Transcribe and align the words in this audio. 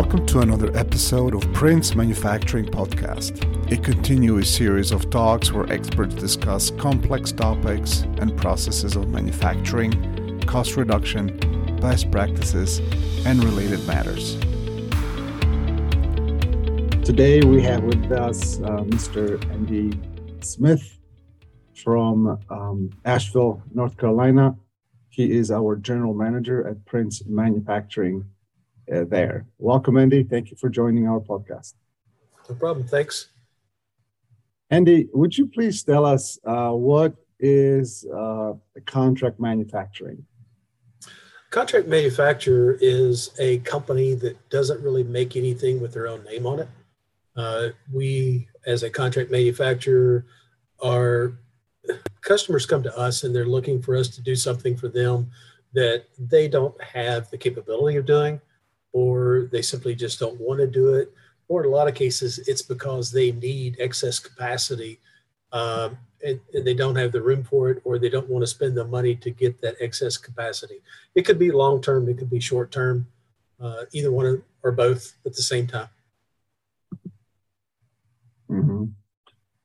Welcome 0.00 0.26
to 0.26 0.42
another 0.42 0.70
episode 0.76 1.34
of 1.34 1.52
Prince 1.52 1.96
Manufacturing 1.96 2.66
Podcast, 2.66 3.72
a 3.72 3.76
continuous 3.76 4.48
series 4.48 4.92
of 4.92 5.10
talks 5.10 5.50
where 5.50 5.70
experts 5.72 6.14
discuss 6.14 6.70
complex 6.70 7.32
topics 7.32 8.02
and 8.18 8.36
processes 8.36 8.94
of 8.94 9.08
manufacturing, 9.08 10.40
cost 10.46 10.76
reduction, 10.76 11.36
best 11.80 12.12
practices, 12.12 12.78
and 13.26 13.42
related 13.42 13.84
matters. 13.88 14.36
Today 17.04 17.40
we 17.42 17.60
have 17.62 17.82
with 17.82 18.12
us 18.12 18.60
uh, 18.60 18.84
Mr. 18.84 19.42
Andy 19.50 19.98
Smith 20.42 20.96
from 21.74 22.38
um, 22.50 22.90
Asheville, 23.04 23.64
North 23.74 23.96
Carolina. 23.96 24.54
He 25.08 25.32
is 25.32 25.50
our 25.50 25.74
general 25.74 26.14
manager 26.14 26.68
at 26.68 26.84
Prince 26.86 27.26
Manufacturing 27.26 28.24
uh, 28.92 29.04
there. 29.04 29.46
Welcome, 29.58 29.96
Andy. 29.96 30.22
Thank 30.22 30.50
you 30.50 30.56
for 30.56 30.68
joining 30.68 31.08
our 31.08 31.20
podcast. 31.20 31.74
No 32.48 32.54
problem. 32.54 32.86
Thanks. 32.86 33.28
Andy, 34.70 35.08
would 35.12 35.36
you 35.36 35.46
please 35.46 35.82
tell 35.82 36.04
us 36.04 36.38
uh, 36.44 36.70
what 36.70 37.14
is 37.40 38.06
uh, 38.14 38.52
contract 38.86 39.40
manufacturing? 39.40 40.24
Contract 41.50 41.86
manufacturer 41.88 42.76
is 42.80 43.30
a 43.38 43.58
company 43.58 44.14
that 44.14 44.36
doesn't 44.50 44.82
really 44.82 45.04
make 45.04 45.36
anything 45.36 45.80
with 45.80 45.94
their 45.94 46.06
own 46.06 46.22
name 46.24 46.46
on 46.46 46.60
it. 46.60 46.68
Uh, 47.36 47.68
we, 47.92 48.48
as 48.66 48.82
a 48.82 48.90
contract 48.90 49.30
manufacturer, 49.30 50.26
our 50.84 51.38
customers 52.20 52.66
come 52.66 52.82
to 52.82 52.98
us 52.98 53.24
and 53.24 53.34
they're 53.34 53.46
looking 53.46 53.80
for 53.80 53.96
us 53.96 54.08
to 54.08 54.20
do 54.20 54.36
something 54.36 54.76
for 54.76 54.88
them 54.88 55.30
that 55.72 56.04
they 56.18 56.48
don't 56.48 56.78
have 56.82 57.30
the 57.30 57.38
capability 57.38 57.96
of 57.96 58.04
doing 58.04 58.40
or 58.92 59.48
they 59.52 59.62
simply 59.62 59.94
just 59.94 60.18
don't 60.18 60.40
want 60.40 60.60
to 60.60 60.66
do 60.66 60.94
it. 60.94 61.12
Or 61.48 61.62
in 61.64 61.70
a 61.70 61.74
lot 61.74 61.88
of 61.88 61.94
cases, 61.94 62.38
it's 62.46 62.62
because 62.62 63.10
they 63.10 63.32
need 63.32 63.76
excess 63.78 64.18
capacity 64.18 65.00
um, 65.52 65.98
and, 66.24 66.40
and, 66.52 66.66
they 66.66 66.74
don't 66.74 66.96
have 66.96 67.12
the 67.12 67.22
room 67.22 67.42
for 67.42 67.70
it, 67.70 67.80
or 67.84 67.98
they 67.98 68.10
don't 68.10 68.28
want 68.28 68.42
to 68.42 68.46
spend 68.46 68.76
the 68.76 68.84
money 68.84 69.14
to 69.16 69.30
get 69.30 69.60
that 69.62 69.76
excess 69.80 70.16
capacity. 70.16 70.82
It 71.14 71.22
could 71.22 71.38
be 71.38 71.50
long 71.50 71.80
term, 71.80 72.08
it 72.08 72.18
could 72.18 72.28
be 72.28 72.40
short 72.40 72.70
term, 72.70 73.06
uh, 73.60 73.84
either 73.92 74.12
one 74.12 74.42
or 74.62 74.72
both 74.72 75.14
at 75.24 75.34
the 75.34 75.42
same 75.42 75.66
time. 75.66 75.88
Mm-hmm. 78.50 78.84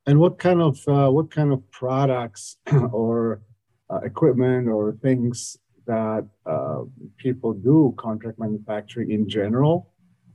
And 0.06 0.20
what 0.20 0.38
kind 0.38 0.62
of 0.62 0.80
uh, 0.88 1.10
what 1.10 1.32
kind 1.32 1.52
of 1.52 1.70
products 1.72 2.58
or 2.92 3.42
uh, 3.90 4.00
equipment 4.04 4.68
or 4.68 4.94
things 5.02 5.58
that 5.86 6.28
uh, 6.46 6.84
people 7.18 7.54
do 7.54 7.94
contract 7.98 8.40
manufacturing 8.40 9.12
in 9.12 9.28
general, 9.28 9.90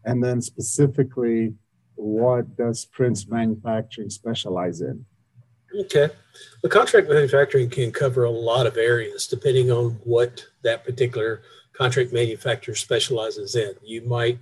and 0.04 0.22
then 0.22 0.41
specifically, 0.41 1.54
what 1.94 2.56
does 2.56 2.84
Prince 2.84 3.28
Manufacturing 3.28 4.10
specialize 4.10 4.80
in? 4.80 5.04
Okay, 5.80 6.08
the 6.62 6.69
contract 6.69 7.08
manufacturing 7.08 7.69
can 7.69 7.92
cover 7.92 8.24
a 8.24 8.30
lot 8.30 8.66
of 8.66 8.76
areas 8.76 9.26
depending 9.26 9.70
on 9.70 10.00
what 10.04 10.46
that 10.62 10.84
particular 10.84 11.42
contract 11.72 12.12
manufacturer 12.12 12.74
specializes 12.74 13.54
in. 13.54 13.74
You 13.84 14.02
might 14.02 14.38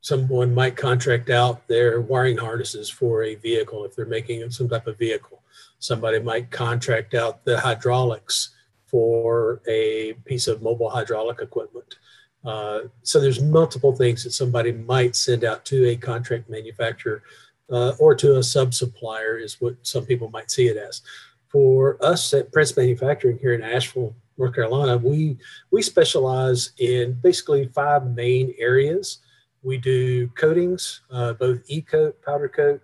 someone 0.00 0.54
might 0.54 0.76
contract 0.76 1.30
out 1.30 1.66
their 1.66 2.00
wiring 2.00 2.36
harnesses 2.36 2.90
for 2.90 3.22
a 3.22 3.36
vehicle 3.36 3.84
if 3.86 3.96
they're 3.96 4.04
making 4.04 4.48
some 4.50 4.68
type 4.68 4.86
of 4.86 4.98
vehicle. 4.98 5.42
Somebody 5.78 6.18
might 6.18 6.50
contract 6.50 7.14
out 7.14 7.42
the 7.44 7.58
hydraulics 7.58 8.50
for 8.86 9.60
a 9.68 10.12
piece 10.24 10.46
of 10.46 10.62
mobile 10.62 10.90
hydraulic 10.90 11.40
equipment. 11.40 11.96
Uh, 12.44 12.80
so 13.02 13.20
there's 13.20 13.40
multiple 13.40 13.94
things 13.94 14.22
that 14.22 14.32
somebody 14.32 14.72
might 14.72 15.16
send 15.16 15.44
out 15.44 15.64
to 15.64 15.88
a 15.88 15.96
contract 15.96 16.48
manufacturer 16.50 17.22
uh, 17.70 17.92
or 17.98 18.14
to 18.14 18.36
a 18.36 18.42
sub 18.42 18.74
supplier 18.74 19.38
is 19.38 19.60
what 19.60 19.74
some 19.82 20.04
people 20.04 20.28
might 20.30 20.50
see 20.50 20.66
it 20.66 20.76
as. 20.76 21.00
For 21.48 21.96
us 22.04 22.34
at 22.34 22.52
Prince 22.52 22.76
Manufacturing 22.76 23.38
here 23.38 23.54
in 23.54 23.62
Asheville, 23.62 24.14
North 24.36 24.54
Carolina, 24.54 24.98
we 24.98 25.38
we 25.70 25.80
specialize 25.80 26.72
in 26.78 27.12
basically 27.22 27.68
five 27.68 28.04
main 28.14 28.52
areas. 28.58 29.18
We 29.62 29.78
do 29.78 30.28
coatings, 30.28 31.02
uh, 31.10 31.34
both 31.34 31.60
e-coat, 31.68 32.20
powder 32.22 32.48
coat. 32.48 32.82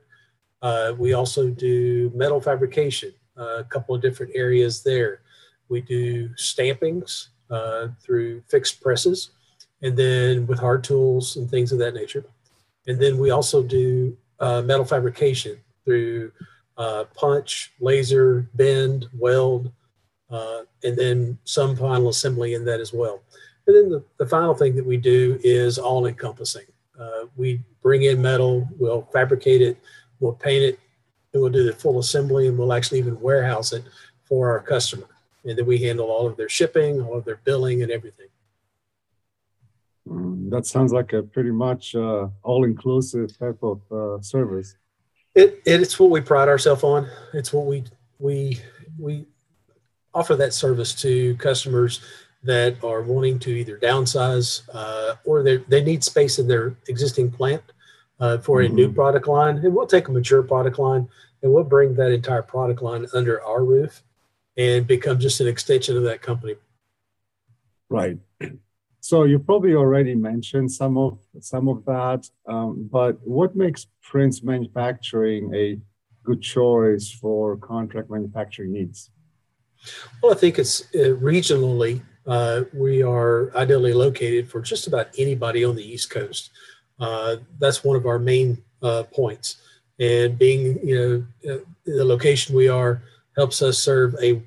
Uh, 0.62 0.94
we 0.96 1.12
also 1.12 1.50
do 1.50 2.10
metal 2.14 2.40
fabrication, 2.40 3.12
uh, 3.36 3.58
a 3.58 3.64
couple 3.64 3.94
of 3.94 4.00
different 4.00 4.32
areas 4.34 4.82
there. 4.82 5.22
We 5.70 5.80
do 5.80 6.28
stampings 6.30 7.28
uh, 7.48 7.88
through 8.02 8.42
fixed 8.48 8.82
presses, 8.82 9.30
and 9.82 9.96
then 9.96 10.46
with 10.46 10.58
hard 10.58 10.84
tools 10.84 11.36
and 11.36 11.48
things 11.48 11.72
of 11.72 11.78
that 11.78 11.94
nature. 11.94 12.24
And 12.86 13.00
then 13.00 13.18
we 13.18 13.30
also 13.30 13.62
do 13.62 14.16
uh, 14.40 14.62
metal 14.62 14.84
fabrication 14.84 15.58
through 15.84 16.32
uh, 16.76 17.04
punch, 17.14 17.72
laser, 17.80 18.48
bend, 18.54 19.06
weld, 19.16 19.70
uh, 20.30 20.62
and 20.82 20.96
then 20.96 21.38
some 21.44 21.76
final 21.76 22.08
assembly 22.08 22.54
in 22.54 22.64
that 22.64 22.80
as 22.80 22.92
well. 22.92 23.22
And 23.66 23.76
then 23.76 23.88
the, 23.90 24.04
the 24.18 24.26
final 24.26 24.54
thing 24.54 24.74
that 24.76 24.84
we 24.84 24.96
do 24.96 25.38
is 25.44 25.78
all 25.78 26.06
encompassing. 26.06 26.66
Uh, 26.98 27.26
we 27.36 27.62
bring 27.82 28.02
in 28.02 28.20
metal, 28.20 28.68
we'll 28.78 29.08
fabricate 29.12 29.62
it, 29.62 29.78
we'll 30.18 30.32
paint 30.32 30.64
it, 30.64 30.80
and 31.32 31.40
we'll 31.40 31.52
do 31.52 31.64
the 31.64 31.72
full 31.72 31.98
assembly, 32.00 32.48
and 32.48 32.58
we'll 32.58 32.72
actually 32.72 32.98
even 32.98 33.20
warehouse 33.20 33.72
it 33.72 33.84
for 34.24 34.50
our 34.50 34.60
customer 34.60 35.06
and 35.44 35.58
then 35.58 35.66
we 35.66 35.78
handle 35.78 36.10
all 36.10 36.26
of 36.26 36.36
their 36.36 36.48
shipping, 36.48 37.00
all 37.00 37.16
of 37.16 37.24
their 37.24 37.40
billing, 37.44 37.82
and 37.82 37.90
everything. 37.90 38.28
Mm, 40.08 40.50
that 40.50 40.66
sounds 40.66 40.92
like 40.92 41.12
a 41.12 41.22
pretty 41.22 41.50
much 41.50 41.94
uh, 41.94 42.28
all-inclusive 42.42 43.38
type 43.38 43.58
of 43.62 43.80
uh, 43.92 44.20
service. 44.20 44.76
It, 45.34 45.62
it's 45.64 45.98
what 45.98 46.10
we 46.10 46.20
pride 46.20 46.48
ourselves 46.48 46.82
on. 46.82 47.08
It's 47.32 47.52
what 47.52 47.66
we 47.66 47.84
we 48.18 48.60
we 48.98 49.26
offer 50.12 50.34
that 50.36 50.52
service 50.52 50.94
to 51.02 51.36
customers 51.36 52.00
that 52.42 52.82
are 52.82 53.02
wanting 53.02 53.38
to 53.38 53.50
either 53.50 53.78
downsize 53.78 54.62
uh, 54.74 55.14
or 55.24 55.42
they 55.42 55.58
they 55.68 55.84
need 55.84 56.02
space 56.02 56.38
in 56.38 56.48
their 56.48 56.76
existing 56.88 57.30
plant 57.30 57.62
uh, 58.18 58.38
for 58.38 58.62
a 58.62 58.66
mm-hmm. 58.66 58.74
new 58.74 58.92
product 58.92 59.28
line. 59.28 59.58
And 59.58 59.74
we'll 59.74 59.86
take 59.86 60.08
a 60.08 60.12
mature 60.12 60.42
product 60.42 60.78
line 60.78 61.08
and 61.42 61.52
we'll 61.52 61.64
bring 61.64 61.94
that 61.94 62.10
entire 62.10 62.42
product 62.42 62.82
line 62.82 63.06
under 63.14 63.42
our 63.44 63.64
roof 63.64 64.02
and 64.60 64.86
become 64.86 65.18
just 65.18 65.40
an 65.40 65.48
extension 65.48 65.96
of 65.96 66.04
that 66.04 66.20
company. 66.20 66.54
Right. 67.88 68.18
So 69.00 69.24
you 69.24 69.38
probably 69.38 69.74
already 69.74 70.14
mentioned 70.14 70.70
some 70.70 70.98
of 70.98 71.18
some 71.40 71.66
of 71.68 71.78
that, 71.86 72.28
um, 72.46 72.88
but 72.92 73.14
what 73.24 73.56
makes 73.56 73.86
Prince 74.02 74.42
Manufacturing 74.42 75.42
a 75.54 75.78
good 76.22 76.42
choice 76.42 77.10
for 77.10 77.56
contract 77.56 78.10
manufacturing 78.10 78.72
needs? 78.72 79.10
Well, 80.22 80.32
I 80.32 80.36
think 80.36 80.58
it's 80.58 80.82
uh, 80.94 81.16
regionally. 81.32 82.02
Uh, 82.26 82.64
we 82.74 83.02
are 83.02 83.50
ideally 83.56 83.94
located 83.94 84.50
for 84.50 84.60
just 84.60 84.86
about 84.86 85.08
anybody 85.16 85.64
on 85.64 85.74
the 85.76 85.86
East 85.92 86.10
Coast. 86.10 86.50
Uh, 86.98 87.36
that's 87.58 87.82
one 87.82 87.96
of 87.96 88.04
our 88.04 88.18
main 88.18 88.62
uh, 88.82 89.04
points. 89.04 89.56
And 89.98 90.38
being, 90.38 90.78
you 90.86 90.96
know, 90.98 91.14
uh, 91.50 91.58
the 91.86 92.04
location 92.04 92.54
we 92.54 92.68
are 92.68 93.02
helps 93.40 93.62
us 93.62 93.78
serve 93.78 94.14
a, 94.22 94.42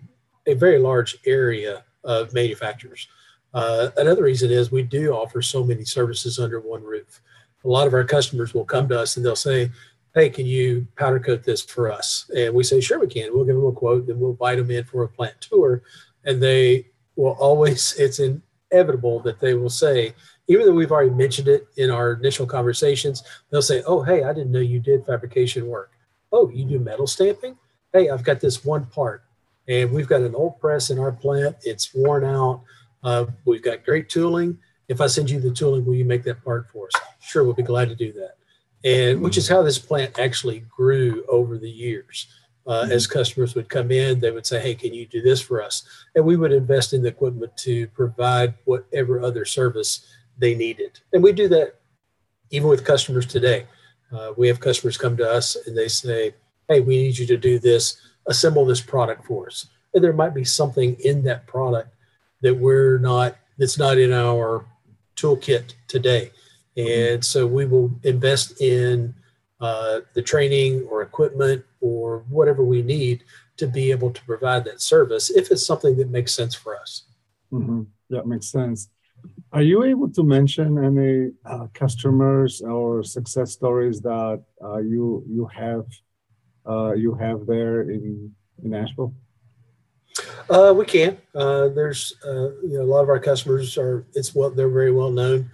a 0.45 0.53
very 0.53 0.77
large 0.77 1.17
area 1.25 1.83
of 2.03 2.31
manufacturers. 2.31 3.07
Uh, 3.51 3.89
another 3.97 4.21
reason 4.21 4.51
is 4.51 4.71
we 4.71 4.83
do 4.83 5.13
offer 5.13 5.41
so 5.41 5.63
many 5.63 5.83
services 5.83 6.37
under 6.37 6.59
one 6.59 6.83
roof. 6.83 7.19
A 7.63 7.67
lot 7.67 7.87
of 7.87 7.95
our 7.95 8.03
customers 8.03 8.53
will 8.53 8.65
come 8.65 8.87
to 8.89 8.99
us 8.99 9.17
and 9.17 9.25
they'll 9.25 9.35
say, 9.35 9.71
Hey, 10.13 10.29
can 10.29 10.45
you 10.45 10.87
powder 10.95 11.19
coat 11.19 11.43
this 11.43 11.63
for 11.63 11.91
us? 11.91 12.29
And 12.37 12.53
we 12.53 12.63
say, 12.63 12.79
Sure, 12.81 12.99
we 12.99 13.07
can. 13.07 13.33
We'll 13.33 13.45
give 13.45 13.55
them 13.55 13.65
a 13.65 13.71
quote, 13.71 14.05
then 14.05 14.19
we'll 14.19 14.31
invite 14.31 14.59
them 14.59 14.69
in 14.69 14.83
for 14.83 15.03
a 15.03 15.09
plant 15.09 15.41
tour. 15.41 15.81
And 16.23 16.41
they 16.41 16.85
will 17.15 17.35
always, 17.39 17.95
it's 17.97 18.19
inevitable 18.19 19.21
that 19.21 19.39
they 19.39 19.55
will 19.55 19.71
say, 19.71 20.13
even 20.47 20.67
though 20.67 20.73
we've 20.73 20.91
already 20.91 21.09
mentioned 21.09 21.47
it 21.47 21.65
in 21.77 21.89
our 21.89 22.13
initial 22.13 22.45
conversations, 22.45 23.23
they'll 23.49 23.63
say, 23.63 23.81
Oh, 23.87 24.03
hey, 24.03 24.23
I 24.23 24.33
didn't 24.33 24.51
know 24.51 24.59
you 24.59 24.79
did 24.79 25.03
fabrication 25.03 25.65
work. 25.65 25.93
Oh, 26.31 26.47
you 26.51 26.65
do 26.65 26.77
metal 26.77 27.07
stamping? 27.07 27.57
Hey, 27.93 28.09
I've 28.09 28.23
got 28.23 28.41
this 28.41 28.65
one 28.65 28.87
part 28.87 29.23
and 29.67 29.91
we've 29.91 30.07
got 30.07 30.21
an 30.21 30.35
old 30.35 30.59
press 30.59 30.89
in 30.89 30.99
our 30.99 31.11
plant. 31.11 31.55
It's 31.61 31.93
worn 31.93 32.25
out. 32.25 32.63
Uh, 33.03 33.25
we've 33.45 33.61
got 33.61 33.85
great 33.85 34.09
tooling. 34.09 34.57
If 34.87 34.99
I 34.99 35.07
send 35.07 35.29
you 35.29 35.39
the 35.39 35.51
tooling, 35.51 35.85
will 35.85 35.95
you 35.95 36.03
make 36.03 36.23
that 36.23 36.43
part 36.43 36.69
for 36.69 36.87
us? 36.87 37.01
Sure, 37.21 37.43
we'll 37.43 37.53
be 37.53 37.63
glad 37.63 37.89
to 37.89 37.95
do 37.95 38.11
that. 38.13 38.35
And 38.83 39.21
which 39.21 39.37
is 39.37 39.47
how 39.47 39.61
this 39.61 39.79
plant 39.79 40.19
actually 40.19 40.61
grew 40.61 41.23
over 41.29 41.57
the 41.57 41.69
years. 41.69 42.27
Uh, 42.65 42.87
as 42.89 43.07
customers 43.07 43.55
would 43.55 43.69
come 43.69 43.91
in, 43.91 44.19
they 44.19 44.31
would 44.31 44.45
say, 44.45 44.59
Hey, 44.59 44.73
can 44.73 44.93
you 44.93 45.05
do 45.05 45.21
this 45.21 45.41
for 45.41 45.61
us? 45.61 45.83
And 46.15 46.25
we 46.25 46.37
would 46.37 46.53
invest 46.53 46.93
in 46.93 47.01
the 47.01 47.09
equipment 47.09 47.55
to 47.57 47.87
provide 47.87 48.53
whatever 48.65 49.21
other 49.21 49.45
service 49.45 50.07
they 50.37 50.55
needed. 50.55 50.99
And 51.11 51.21
we 51.21 51.33
do 51.33 51.47
that 51.49 51.75
even 52.51 52.69
with 52.69 52.85
customers 52.85 53.25
today. 53.25 53.67
Uh, 54.11 54.33
we 54.37 54.47
have 54.47 54.59
customers 54.59 54.97
come 54.97 55.17
to 55.17 55.29
us 55.29 55.57
and 55.67 55.77
they 55.77 55.87
say, 55.87 56.33
hey, 56.73 56.79
we 56.79 56.97
need 56.97 57.17
you 57.17 57.27
to 57.27 57.37
do 57.37 57.59
this, 57.59 58.01
assemble 58.27 58.65
this 58.65 58.81
product 58.81 59.25
for 59.25 59.47
us. 59.47 59.67
And 59.93 60.03
there 60.03 60.13
might 60.13 60.33
be 60.33 60.43
something 60.43 60.95
in 61.01 61.23
that 61.23 61.45
product 61.45 61.93
that 62.41 62.55
we're 62.55 62.97
not, 62.97 63.37
that's 63.57 63.77
not 63.77 63.97
in 63.97 64.11
our 64.11 64.65
toolkit 65.15 65.73
today. 65.87 66.31
And 66.75 67.23
so 67.23 67.45
we 67.45 67.65
will 67.65 67.91
invest 68.03 68.59
in 68.61 69.13
uh, 69.61 69.99
the 70.13 70.21
training 70.21 70.87
or 70.89 71.03
equipment 71.03 71.63
or 71.79 72.25
whatever 72.29 72.63
we 72.63 72.81
need 72.81 73.23
to 73.57 73.67
be 73.67 73.91
able 73.91 74.11
to 74.11 74.25
provide 74.25 74.65
that 74.65 74.81
service 74.81 75.29
if 75.29 75.51
it's 75.51 75.65
something 75.65 75.95
that 75.97 76.09
makes 76.09 76.33
sense 76.33 76.55
for 76.55 76.75
us. 76.75 77.03
Mm-hmm. 77.51 77.83
That 78.09 78.25
makes 78.25 78.47
sense. 78.47 78.89
Are 79.51 79.61
you 79.61 79.83
able 79.83 80.09
to 80.09 80.23
mention 80.23 80.83
any 80.83 81.31
uh, 81.45 81.67
customers 81.73 82.61
or 82.61 83.03
success 83.03 83.51
stories 83.51 84.01
that 84.01 84.43
uh, 84.61 84.79
you 84.79 85.23
you 85.29 85.45
have 85.53 85.85
uh, 86.67 86.93
you 86.93 87.13
have 87.15 87.45
there 87.45 87.81
in 87.81 88.33
in 88.63 88.73
Asheville? 88.73 89.13
Uh, 90.49 90.73
we 90.75 90.85
can. 90.85 91.17
Uh, 91.33 91.69
there's 91.69 92.15
uh, 92.25 92.51
you 92.61 92.77
know 92.77 92.81
a 92.81 92.91
lot 92.91 93.01
of 93.01 93.09
our 93.09 93.19
customers 93.19 93.77
are 93.77 94.05
it's 94.13 94.35
well 94.35 94.49
they're 94.49 94.69
very 94.69 94.91
well 94.91 95.11
known. 95.11 95.49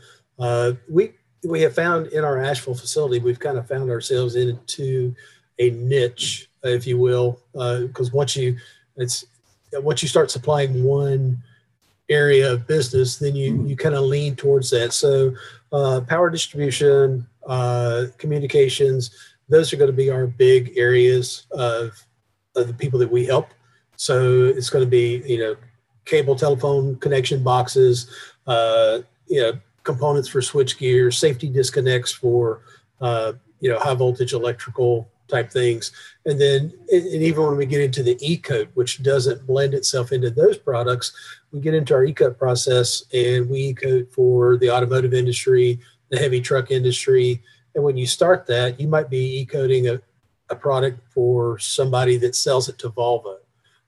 we 0.89 1.13
we 1.43 1.61
have 1.61 1.73
found 1.73 2.07
in 2.07 2.23
our 2.23 2.41
Asheville 2.41 2.75
facility 2.75 3.19
we've 3.19 3.39
kind 3.39 3.57
of 3.57 3.67
found 3.67 3.89
ourselves 3.89 4.35
into 4.35 5.15
a 5.59 5.69
niche, 5.71 6.49
if 6.63 6.85
you 6.85 6.97
will, 6.97 7.41
because 7.53 8.11
once 8.11 8.35
you 8.35 8.57
it's 8.97 9.25
once 9.73 10.01
you 10.01 10.07
start 10.07 10.31
supplying 10.31 10.83
one 10.83 11.41
area 12.09 12.51
of 12.51 12.67
business, 12.67 13.17
then 13.17 13.35
you 13.35 13.63
you 13.65 13.75
kind 13.75 13.95
of 13.95 14.03
lean 14.03 14.35
towards 14.35 14.69
that. 14.71 14.93
So, 14.93 15.33
uh, 15.71 16.01
power 16.01 16.29
distribution, 16.29 17.27
uh, 17.47 18.05
communications, 18.17 19.11
those 19.49 19.73
are 19.73 19.77
going 19.77 19.91
to 19.91 19.97
be 19.97 20.09
our 20.09 20.27
big 20.27 20.73
areas 20.77 21.47
of, 21.51 21.91
of 22.55 22.67
the 22.67 22.73
people 22.73 22.99
that 22.99 23.11
we 23.11 23.25
help. 23.25 23.49
So 23.95 24.45
it's 24.45 24.69
going 24.69 24.85
to 24.85 24.89
be 24.89 25.21
you 25.25 25.39
know 25.39 25.55
cable 26.05 26.35
telephone 26.35 26.95
connection 26.97 27.43
boxes, 27.43 28.09
uh, 28.47 28.99
you 29.27 29.41
know 29.41 29.59
components 29.83 30.29
for 30.29 30.41
switch 30.41 30.77
gear, 30.77 31.11
safety 31.11 31.49
disconnects 31.49 32.11
for 32.11 32.61
uh, 33.01 33.33
you 33.59 33.69
know 33.69 33.79
high 33.79 33.95
voltage 33.95 34.33
electrical 34.33 35.09
type 35.29 35.51
things. 35.51 35.91
And 36.25 36.41
then, 36.41 36.73
and 36.91 37.05
even 37.05 37.45
when 37.45 37.57
we 37.57 37.65
get 37.65 37.81
into 37.81 38.03
the 38.03 38.17
e-coat, 38.19 38.69
which 38.73 39.03
doesn't 39.03 39.45
blend 39.45 39.73
itself 39.73 40.11
into 40.11 40.31
those 40.31 40.57
products, 40.57 41.13
we 41.51 41.59
get 41.59 41.75
into 41.75 41.93
our 41.93 42.03
e-coat 42.03 42.37
process 42.37 43.03
and 43.13 43.49
we 43.49 43.59
e-coat 43.59 44.11
for 44.11 44.57
the 44.57 44.71
automotive 44.71 45.13
industry, 45.13 45.79
the 46.09 46.17
heavy 46.17 46.41
truck 46.41 46.71
industry. 46.71 47.41
And 47.75 47.83
when 47.83 47.97
you 47.97 48.07
start 48.07 48.47
that, 48.47 48.79
you 48.79 48.87
might 48.87 49.09
be 49.09 49.39
e-coating 49.41 49.87
a, 49.89 50.01
a 50.49 50.55
product 50.55 50.99
for 51.13 51.59
somebody 51.59 52.17
that 52.17 52.35
sells 52.35 52.69
it 52.69 52.77
to 52.79 52.89
Volvo. 52.89 53.37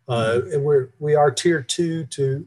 Uh, 0.08 0.14
mm-hmm. 0.14 0.54
and 0.54 0.64
we're 0.64 0.90
we 1.00 1.16
are 1.16 1.32
tier 1.32 1.62
two 1.62 2.06
to 2.06 2.46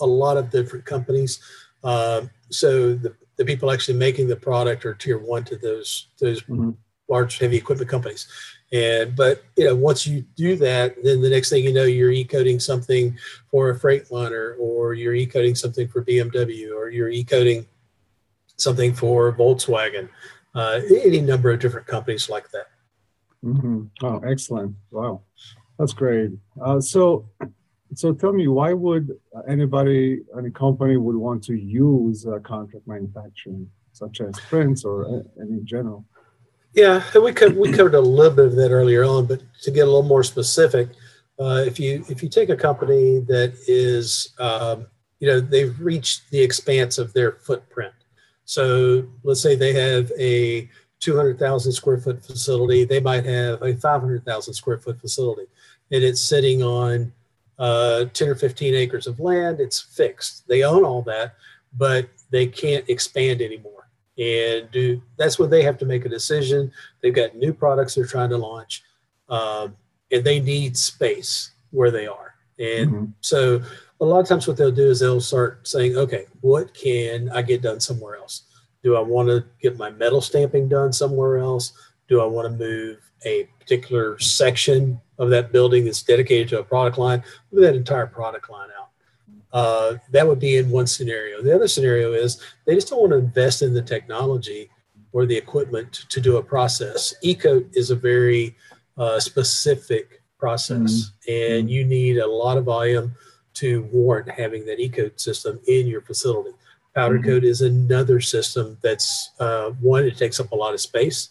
a 0.00 0.06
lot 0.06 0.36
of 0.36 0.50
different 0.50 0.84
companies. 0.84 1.40
Um, 1.82 2.30
so 2.50 2.94
the, 2.94 3.14
the 3.36 3.44
people 3.44 3.70
actually 3.70 3.98
making 3.98 4.28
the 4.28 4.36
product 4.36 4.84
are 4.86 4.94
tier 4.94 5.18
one 5.18 5.44
to 5.44 5.56
those 5.56 6.08
those 6.20 6.42
mm-hmm 6.42 6.70
large 7.08 7.38
heavy 7.38 7.56
equipment 7.56 7.90
companies. 7.90 8.26
And 8.72 9.14
but 9.14 9.44
you 9.56 9.66
know, 9.66 9.74
once 9.74 10.06
you 10.06 10.24
do 10.36 10.56
that, 10.56 11.02
then 11.02 11.20
the 11.20 11.30
next 11.30 11.50
thing 11.50 11.64
you 11.64 11.72
know, 11.72 11.84
you're 11.84 12.10
e-coating 12.10 12.58
something 12.58 13.16
for 13.50 13.70
a 13.70 13.78
Freightliner, 13.78 14.54
or 14.58 14.94
you're 14.94 15.14
e-coating 15.14 15.54
something 15.54 15.88
for 15.88 16.04
BMW, 16.04 16.74
or 16.74 16.88
you're 16.90 17.10
e-coating 17.10 17.66
something 18.56 18.94
for 18.94 19.32
Volkswagen, 19.32 20.08
uh, 20.54 20.80
any 20.90 21.20
number 21.20 21.50
of 21.50 21.60
different 21.60 21.86
companies 21.86 22.28
like 22.28 22.50
that. 22.50 22.66
Mm-hmm. 23.44 23.84
Oh, 24.02 24.18
excellent! 24.20 24.74
Wow, 24.90 25.22
that's 25.78 25.92
great. 25.92 26.30
Uh, 26.60 26.80
so, 26.80 27.28
so 27.94 28.12
tell 28.14 28.32
me, 28.32 28.48
why 28.48 28.72
would 28.72 29.10
anybody, 29.46 30.22
any 30.38 30.50
company, 30.50 30.96
would 30.96 31.16
want 31.16 31.44
to 31.44 31.54
use 31.54 32.26
uh, 32.26 32.38
contract 32.38 32.86
manufacturing, 32.86 33.68
such 33.92 34.20
as 34.20 34.38
Prince 34.48 34.84
or 34.84 35.04
uh, 35.04 35.42
any 35.42 35.60
general? 35.64 36.04
Yeah, 36.74 37.04
we 37.18 37.32
covered, 37.32 37.56
we 37.56 37.72
covered 37.72 37.94
a 37.94 38.00
little 38.00 38.34
bit 38.34 38.46
of 38.46 38.56
that 38.56 38.70
earlier 38.70 39.04
on, 39.04 39.26
but 39.26 39.42
to 39.62 39.70
get 39.70 39.82
a 39.82 39.86
little 39.86 40.02
more 40.02 40.24
specific, 40.24 40.88
uh, 41.38 41.62
if 41.66 41.78
you 41.78 42.04
if 42.08 42.22
you 42.22 42.28
take 42.28 42.48
a 42.48 42.56
company 42.56 43.20
that 43.20 43.54
is 43.68 44.34
um, 44.38 44.86
you 45.20 45.28
know 45.28 45.40
they've 45.40 45.78
reached 45.80 46.30
the 46.30 46.40
expanse 46.40 46.98
of 46.98 47.12
their 47.12 47.32
footprint, 47.32 47.94
so 48.44 49.06
let's 49.22 49.40
say 49.40 49.54
they 49.54 49.72
have 49.72 50.10
a 50.18 50.68
200,000 51.00 51.72
square 51.72 51.98
foot 51.98 52.24
facility, 52.24 52.84
they 52.84 53.00
might 53.00 53.24
have 53.24 53.62
a 53.62 53.74
500,000 53.76 54.54
square 54.54 54.78
foot 54.78 55.00
facility, 55.00 55.46
and 55.90 56.02
it's 56.02 56.20
sitting 56.20 56.62
on 56.62 57.12
uh, 57.58 58.06
10 58.06 58.28
or 58.28 58.34
15 58.34 58.74
acres 58.74 59.06
of 59.06 59.20
land. 59.20 59.60
It's 59.60 59.80
fixed. 59.80 60.46
They 60.48 60.64
own 60.64 60.84
all 60.84 61.02
that, 61.02 61.34
but 61.76 62.08
they 62.30 62.46
can't 62.46 62.88
expand 62.88 63.40
anymore 63.40 63.74
and 64.18 64.70
do 64.70 65.02
that's 65.16 65.38
when 65.38 65.50
they 65.50 65.62
have 65.62 65.78
to 65.78 65.86
make 65.86 66.04
a 66.04 66.08
decision. 66.08 66.70
They've 67.02 67.14
got 67.14 67.34
new 67.34 67.52
products 67.52 67.94
they're 67.94 68.06
trying 68.06 68.30
to 68.30 68.36
launch, 68.36 68.82
um, 69.28 69.76
and 70.10 70.24
they 70.24 70.40
need 70.40 70.76
space 70.76 71.50
where 71.70 71.90
they 71.90 72.06
are. 72.06 72.34
And 72.58 72.90
mm-hmm. 72.90 73.04
so 73.20 73.60
a 74.04 74.06
lot 74.06 74.20
of 74.20 74.28
times 74.28 74.46
what 74.46 74.58
they'll 74.58 74.70
do 74.70 74.90
is 74.90 75.00
they'll 75.00 75.20
start 75.20 75.66
saying, 75.66 75.96
okay, 75.96 76.26
what 76.42 76.74
can 76.74 77.30
I 77.30 77.40
get 77.40 77.62
done 77.62 77.80
somewhere 77.80 78.16
else? 78.16 78.42
Do 78.82 78.96
I 78.96 79.00
want 79.00 79.28
to 79.28 79.44
get 79.62 79.78
my 79.78 79.90
metal 79.90 80.20
stamping 80.20 80.68
done 80.68 80.92
somewhere 80.92 81.38
else? 81.38 81.72
Do 82.06 82.20
I 82.20 82.26
want 82.26 82.46
to 82.46 82.64
move 82.64 82.98
a 83.24 83.48
particular 83.58 84.18
section 84.18 85.00
of 85.18 85.30
that 85.30 85.52
building 85.52 85.86
that's 85.86 86.02
dedicated 86.02 86.48
to 86.50 86.60
a 86.60 86.64
product 86.64 86.98
line? 86.98 87.24
Move 87.50 87.62
that 87.62 87.74
entire 87.74 88.06
product 88.06 88.50
line 88.50 88.68
out. 88.78 88.90
Uh, 89.54 89.96
that 90.10 90.26
would 90.26 90.40
be 90.40 90.58
in 90.58 90.68
one 90.68 90.86
scenario. 90.86 91.40
The 91.40 91.54
other 91.54 91.68
scenario 91.68 92.12
is 92.12 92.42
they 92.66 92.74
just 92.74 92.88
don't 92.88 93.00
want 93.00 93.12
to 93.12 93.18
invest 93.18 93.62
in 93.62 93.72
the 93.72 93.80
technology 93.80 94.68
or 95.12 95.24
the 95.24 95.36
equipment 95.36 96.04
to 96.10 96.20
do 96.20 96.36
a 96.36 96.42
process. 96.42 97.14
E-coat 97.22 97.70
is 97.72 97.90
a 97.90 97.96
very 97.96 98.54
uh, 98.98 99.18
specific 99.18 100.22
process, 100.38 101.12
mm-hmm. 101.26 101.60
and 101.62 101.70
you 101.70 101.84
need 101.84 102.18
a 102.18 102.26
lot 102.26 102.58
of 102.58 102.64
volume 102.64 103.14
to 103.54 103.84
warrant 103.92 104.30
having 104.30 104.64
that 104.66 104.80
E-coat 104.80 105.20
system 105.20 105.60
in 105.66 105.86
your 105.86 106.00
facility. 106.00 106.50
Powder 106.94 107.18
mm-hmm. 107.18 107.30
coat 107.30 107.44
is 107.44 107.60
another 107.60 108.20
system 108.20 108.78
that's 108.82 109.30
uh, 109.40 109.70
one, 109.80 110.04
it 110.04 110.16
takes 110.16 110.38
up 110.40 110.52
a 110.52 110.56
lot 110.56 110.74
of 110.74 110.80
space. 110.80 111.30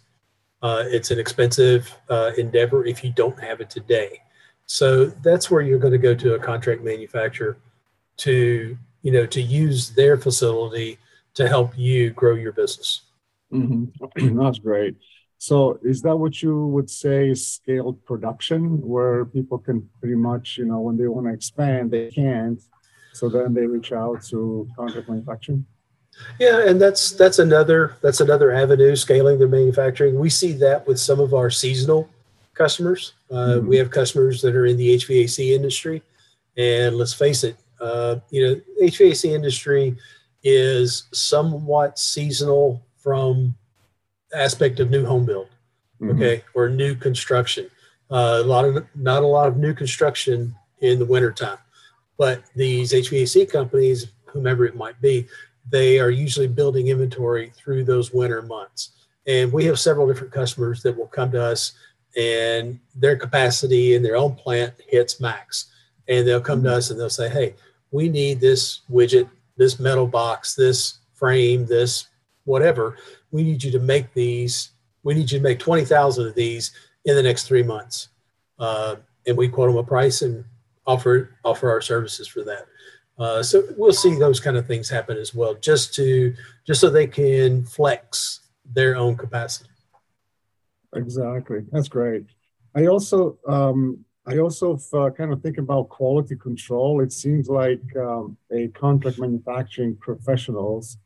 Uh, 0.61 0.83
it's 0.87 1.11
an 1.11 1.19
expensive 1.19 1.93
uh, 2.09 2.31
endeavor 2.37 2.85
if 2.85 3.03
you 3.03 3.11
don't 3.11 3.39
have 3.39 3.59
it 3.59 3.69
today. 3.69 4.21
So 4.65 5.05
that's 5.05 5.51
where 5.51 5.61
you're 5.61 5.79
going 5.79 5.91
to 5.91 5.97
go 5.97 6.15
to 6.15 6.35
a 6.35 6.39
contract 6.39 6.83
manufacturer 6.83 7.57
to 8.17 8.77
you 9.01 9.11
know 9.11 9.25
to 9.25 9.41
use 9.41 9.89
their 9.91 10.17
facility 10.17 10.97
to 11.33 11.47
help 11.47 11.77
you 11.77 12.11
grow 12.11 12.35
your 12.35 12.53
business. 12.53 13.01
Mm-hmm. 13.51 14.39
That's 14.39 14.59
great. 14.59 14.95
So 15.43 15.77
is 15.83 16.01
that 16.03 16.15
what 16.15 16.41
you 16.41 16.67
would 16.67 16.89
say 16.89 17.33
scaled 17.33 18.05
production, 18.05 18.81
where 18.81 19.25
people 19.25 19.57
can 19.57 19.89
pretty 19.99 20.15
much 20.15 20.57
you 20.57 20.63
know 20.63 20.79
when 20.79 20.95
they 20.95 21.09
want 21.09 21.27
to 21.27 21.33
expand 21.33 21.91
they 21.91 22.09
can't, 22.11 22.61
so 23.11 23.27
then 23.27 23.53
they 23.53 23.65
reach 23.67 23.91
out 23.91 24.23
to 24.29 24.65
contract 24.77 25.09
manufacturing. 25.09 25.65
Yeah, 26.39 26.65
and 26.65 26.79
that's 26.79 27.11
that's 27.11 27.39
another 27.39 27.97
that's 28.01 28.21
another 28.21 28.53
avenue 28.53 28.95
scaling 28.95 29.37
their 29.37 29.49
manufacturing. 29.49 30.17
We 30.17 30.29
see 30.29 30.53
that 30.63 30.87
with 30.87 30.97
some 30.97 31.19
of 31.19 31.33
our 31.33 31.49
seasonal 31.49 32.07
customers. 32.53 33.11
Uh, 33.29 33.35
mm-hmm. 33.35 33.67
We 33.67 33.75
have 33.75 33.91
customers 33.91 34.41
that 34.43 34.55
are 34.55 34.65
in 34.65 34.77
the 34.77 34.95
HVAC 34.95 35.53
industry, 35.53 36.03
and 36.55 36.95
let's 36.95 37.13
face 37.13 37.43
it, 37.43 37.57
uh, 37.81 38.15
you 38.29 38.47
know, 38.47 38.61
HVAC 38.81 39.35
industry 39.35 39.97
is 40.41 41.09
somewhat 41.11 41.99
seasonal 41.99 42.81
from 42.95 43.55
aspect 44.33 44.79
of 44.79 44.89
new 44.89 45.05
home 45.05 45.25
build, 45.25 45.49
mm-hmm. 46.01 46.15
okay, 46.15 46.43
or 46.53 46.69
new 46.69 46.95
construction. 46.95 47.69
Uh, 48.11 48.41
a 48.43 48.43
lot 48.43 48.65
of 48.65 48.85
not 48.95 49.23
a 49.23 49.27
lot 49.27 49.47
of 49.47 49.57
new 49.57 49.73
construction 49.73 50.55
in 50.81 50.99
the 50.99 51.05
wintertime, 51.05 51.57
but 52.17 52.43
these 52.55 52.93
HVAC 52.93 53.49
companies, 53.49 54.07
whomever 54.25 54.65
it 54.65 54.75
might 54.75 54.99
be, 55.01 55.27
they 55.69 55.99
are 55.99 56.09
usually 56.09 56.47
building 56.47 56.87
inventory 56.87 57.51
through 57.55 57.83
those 57.83 58.13
winter 58.13 58.41
months. 58.41 58.91
And 59.25 59.51
we 59.51 59.65
have 59.65 59.79
several 59.79 60.07
different 60.07 60.33
customers 60.33 60.83
that 60.83 60.97
will 60.97 61.07
come 61.07 61.31
to 61.31 61.41
us 61.41 61.73
and 62.17 62.79
their 62.95 63.15
capacity 63.15 63.95
in 63.95 64.03
their 64.03 64.15
own 64.15 64.35
plant 64.35 64.73
hits 64.87 65.19
max. 65.19 65.71
And 66.07 66.27
they'll 66.27 66.41
come 66.41 66.61
to 66.63 66.69
mm-hmm. 66.69 66.77
us 66.77 66.89
and 66.89 66.99
they'll 66.99 67.09
say, 67.09 67.29
Hey, 67.29 67.55
we 67.91 68.09
need 68.09 68.39
this 68.39 68.81
widget, 68.91 69.29
this 69.55 69.79
metal 69.79 70.07
box, 70.07 70.55
this 70.55 70.97
frame, 71.13 71.65
this 71.65 72.07
whatever. 72.45 72.97
We 73.33 73.43
need 73.43 73.63
you 73.63 73.71
to 73.71 73.79
make 73.79 74.13
these. 74.13 74.69
We 75.01 75.15
need 75.15 75.29
you 75.31 75.39
to 75.39 75.43
make 75.43 75.59
20,000 75.59 76.27
of 76.27 76.35
these 76.35 76.71
in 77.03 77.15
the 77.15 77.23
next 77.23 77.45
three 77.47 77.63
months. 77.63 78.09
Uh, 78.59 78.97
and 79.27 79.35
we 79.35 79.49
quote 79.49 79.69
them 79.69 79.77
a 79.77 79.83
price 79.83 80.21
and 80.21 80.45
offer 80.85 81.35
offer 81.43 81.69
our 81.69 81.81
services 81.81 82.27
for 82.27 82.43
that. 82.43 82.67
Uh, 83.17 83.43
so 83.43 83.63
we'll 83.75 83.91
see 83.91 84.15
those 84.15 84.39
kind 84.39 84.55
of 84.55 84.65
things 84.67 84.89
happen 84.89 85.17
as 85.17 85.33
well, 85.33 85.55
just 85.55 85.93
to 85.95 86.33
just 86.65 86.79
so 86.79 86.89
they 86.89 87.07
can 87.07 87.65
flex 87.65 88.41
their 88.73 88.95
own 88.95 89.17
capacity. 89.17 89.69
Exactly, 90.95 91.65
that's 91.71 91.87
great. 91.87 92.25
I 92.75 92.85
also 92.85 93.37
um, 93.47 94.05
I 94.25 94.37
also 94.37 94.79
uh, 94.93 95.09
kind 95.09 95.33
of 95.33 95.41
think 95.41 95.57
about 95.57 95.89
quality 95.89 96.35
control. 96.35 97.01
It 97.01 97.11
seems 97.11 97.49
like 97.49 97.83
um, 97.97 98.37
a 98.51 98.67
contract 98.69 99.19
manufacturing 99.19 99.95
professionals 99.97 100.97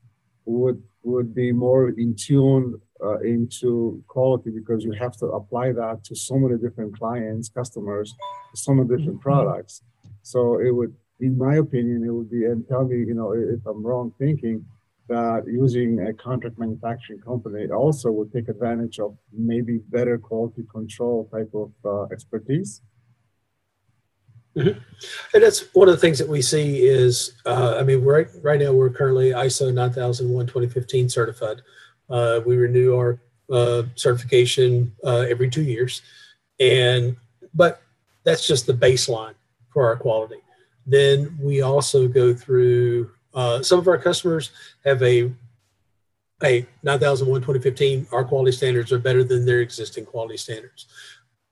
would 0.48 0.82
would 1.04 1.34
be 1.34 1.52
more 1.52 1.90
in 1.90 2.16
tune 2.16 2.80
uh, 3.04 3.20
into 3.20 4.04
quality 4.08 4.50
because 4.50 4.84
you 4.84 4.92
have 4.94 5.16
to 5.18 5.28
apply 5.28 5.72
that 5.72 6.04
to 6.04 6.16
so 6.16 6.38
many 6.38 6.58
different 6.58 6.98
clients, 6.98 7.48
customers, 7.50 8.14
so 8.56 8.74
many 8.74 8.88
different 8.90 9.20
mm-hmm. 9.20 9.30
products. 9.30 9.84
So 10.24 10.60
it 10.60 10.72
would, 10.72 10.94
in 11.20 11.38
my 11.38 11.56
opinion, 11.56 12.04
it 12.04 12.12
would 12.12 12.30
be, 12.30 12.46
and 12.46 12.68
tell 12.68 12.86
me, 12.86 12.98
you 12.98 13.14
know, 13.14 13.32
if 13.32 13.66
I'm 13.66 13.86
wrong 13.86 14.14
thinking, 14.20 14.66
that 15.08 15.44
using 15.48 16.02
a 16.02 16.14
contract 16.14 16.60
manufacturing 16.60 17.20
company 17.22 17.68
also 17.68 18.12
would 18.12 18.34
take 18.34 18.50
advantage 18.50 19.00
of 19.00 19.18
maybe 19.32 19.78
better 19.90 20.18
quality 20.18 20.64
control 20.70 21.30
type 21.34 21.52
of 21.54 21.72
uh, 21.86 22.04
expertise. 22.12 22.82
Mm-hmm. 24.58 24.80
And 25.34 25.44
that's 25.44 25.74
one 25.76 25.88
of 25.88 25.94
the 25.94 26.02
things 26.02 26.18
that 26.18 26.28
we 26.28 26.42
see 26.42 26.82
is, 26.88 27.34
uh, 27.46 27.78
I 27.80 27.84
mean, 27.84 28.04
right 28.04 28.28
right 28.42 28.60
now 28.60 28.74
we're 28.74 28.90
currently 28.90 29.30
ISO 29.30 29.72
9001 29.72 30.48
2015 30.48 31.10
certified. 31.10 31.62
Uh, 32.10 32.42
we 32.46 32.58
renew 32.58 32.96
our 32.96 33.20
uh, 33.52 33.84
certification 33.96 34.92
uh, 35.04 35.26
every 35.30 35.50
two 35.50 35.62
years, 35.62 36.02
and 36.60 37.16
but 37.54 37.82
that's 38.24 38.48
just 38.48 38.66
the 38.66 38.74
baseline 38.74 39.36
for 39.70 39.86
our 39.86 39.96
quality. 39.96 40.42
Then 40.88 41.38
we 41.40 41.62
also 41.62 42.08
go 42.08 42.34
through. 42.34 43.12
Uh, 43.34 43.62
some 43.62 43.78
of 43.78 43.88
our 43.88 44.00
customers 44.00 44.50
have 44.84 45.04
a 45.04 45.32
a 46.44 46.66
9001 46.82 47.42
2015. 47.42 48.08
Our 48.12 48.24
quality 48.24 48.52
standards 48.52 48.92
are 48.92 49.00
better 49.00 49.24
than 49.24 49.46
their 49.46 49.62
existing 49.62 50.06
quality 50.06 50.38
standards. 50.38 50.88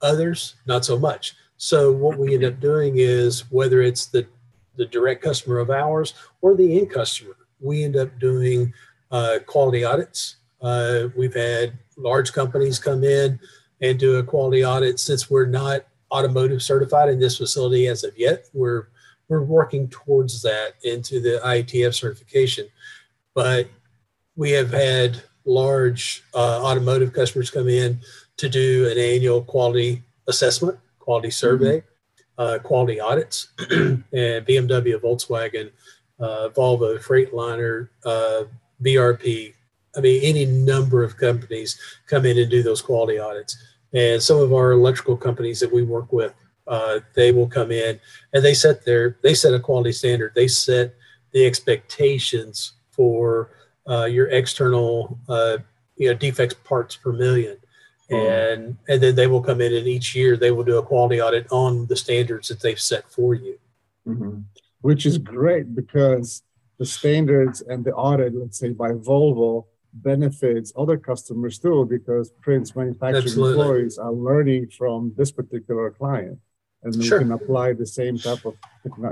Others, 0.01 0.55
not 0.65 0.85
so 0.85 0.97
much. 0.97 1.35
So 1.57 1.91
what 1.91 2.17
we 2.17 2.33
end 2.33 2.43
up 2.43 2.59
doing 2.59 2.95
is 2.97 3.49
whether 3.51 3.81
it's 3.81 4.07
the 4.07 4.27
the 4.77 4.85
direct 4.85 5.23
customer 5.23 5.59
of 5.59 5.69
ours 5.69 6.13
or 6.41 6.53
the 6.53 6.77
end 6.77 6.91
customer, 6.91 7.37
we 7.61 7.85
end 7.85 7.95
up 7.95 8.19
doing 8.19 8.73
uh, 9.09 9.39
quality 9.45 9.85
audits 9.85 10.35
uh, 10.65 11.09
we've 11.15 11.35
had 11.35 11.77
large 11.95 12.33
companies 12.33 12.79
come 12.79 13.03
in 13.03 13.39
and 13.81 13.99
do 13.99 14.17
a 14.17 14.23
quality 14.23 14.65
audit. 14.65 14.99
Since 14.99 15.29
we're 15.29 15.45
not 15.45 15.85
automotive 16.11 16.63
certified 16.63 17.09
in 17.09 17.19
this 17.19 17.37
facility 17.37 17.87
as 17.87 18.03
of 18.03 18.17
yet, 18.17 18.47
we're 18.53 18.87
we're 19.27 19.43
working 19.43 19.87
towards 19.89 20.41
that 20.41 20.73
into 20.83 21.19
the 21.19 21.39
IATF 21.43 21.93
certification. 21.93 22.67
But 23.33 23.67
we 24.35 24.51
have 24.51 24.71
had 24.71 25.21
large 25.45 26.23
uh, 26.33 26.63
automotive 26.63 27.13
customers 27.13 27.51
come 27.51 27.67
in 27.67 27.99
to 28.37 28.49
do 28.49 28.89
an 28.89 28.97
annual 28.97 29.41
quality 29.41 30.03
assessment, 30.27 30.77
quality 31.05 31.31
survey, 31.31 31.77
mm-hmm. 31.77 32.41
uh, 32.41 32.57
quality 32.59 32.99
audits, 32.99 33.47
and 33.71 34.03
BMW, 34.11 34.99
Volkswagen, 34.99 35.71
uh, 36.19 36.49
Volvo, 36.55 36.99
Freightliner, 36.99 37.89
uh, 38.05 38.43
BRP, 38.83 39.53
I 39.95 40.01
mean, 40.01 40.21
any 40.23 40.45
number 40.45 41.03
of 41.03 41.17
companies 41.17 41.79
come 42.07 42.25
in 42.25 42.37
and 42.37 42.49
do 42.49 42.63
those 42.63 42.81
quality 42.81 43.19
audits. 43.19 43.57
And 43.93 44.21
some 44.21 44.39
of 44.39 44.53
our 44.53 44.71
electrical 44.71 45.15
companies 45.15 45.59
that 45.61 45.71
we 45.71 45.83
work 45.83 46.11
with, 46.11 46.33
uh, 46.67 46.99
they 47.13 47.31
will 47.31 47.47
come 47.47 47.71
in 47.71 47.99
and 48.33 48.43
they 48.43 48.53
set 48.53 48.83
their 48.83 49.17
they 49.21 49.33
set 49.33 49.53
a 49.53 49.59
quality 49.59 49.91
standard. 49.91 50.33
They 50.35 50.47
set 50.47 50.95
the 51.31 51.45
expectations 51.45 52.73
for 52.91 53.51
uh, 53.87 54.05
your 54.05 54.27
external 54.29 55.19
uh, 55.29 55.57
you 55.95 56.09
know 56.09 56.15
defects 56.15 56.55
parts 56.63 56.95
per 56.95 57.13
1000000 57.13 57.19
mm-hmm. 57.21 57.64
And 58.09 58.77
and 58.87 59.01
then 59.01 59.15
they 59.15 59.27
will 59.27 59.41
come 59.41 59.61
in 59.61 59.73
and 59.73 59.87
each 59.87 60.15
year 60.15 60.37
they 60.37 60.51
will 60.51 60.63
do 60.63 60.77
a 60.77 60.83
quality 60.83 61.21
audit 61.21 61.47
on 61.51 61.87
the 61.87 61.95
standards 61.95 62.47
that 62.49 62.61
they've 62.61 62.79
set 62.79 63.09
for 63.09 63.33
you. 63.33 63.57
Mm-hmm. 64.07 64.41
Which 64.81 65.05
is 65.05 65.17
great 65.17 65.75
because 65.75 66.43
the 66.77 66.85
standards 66.85 67.61
and 67.61 67.83
the 67.83 67.93
audit, 67.93 68.35
let's 68.35 68.59
say 68.59 68.69
by 68.69 68.91
Volvo, 68.91 69.65
benefits 69.93 70.73
other 70.77 70.97
customers 70.97 71.57
too 71.57 71.87
because 71.89 72.31
Prince 72.41 72.75
manufacturing 72.75 73.23
Absolutely. 73.23 73.61
employees 73.61 73.97
are 73.97 74.11
learning 74.11 74.69
from 74.69 75.13
this 75.17 75.31
particular 75.31 75.89
client 75.89 76.37
and 76.83 77.03
sure. 77.03 77.19
we 77.19 77.23
can 77.23 77.31
apply 77.31 77.73
the 77.73 77.85
same 77.85 78.17
type 78.17 78.45
of 78.45 78.55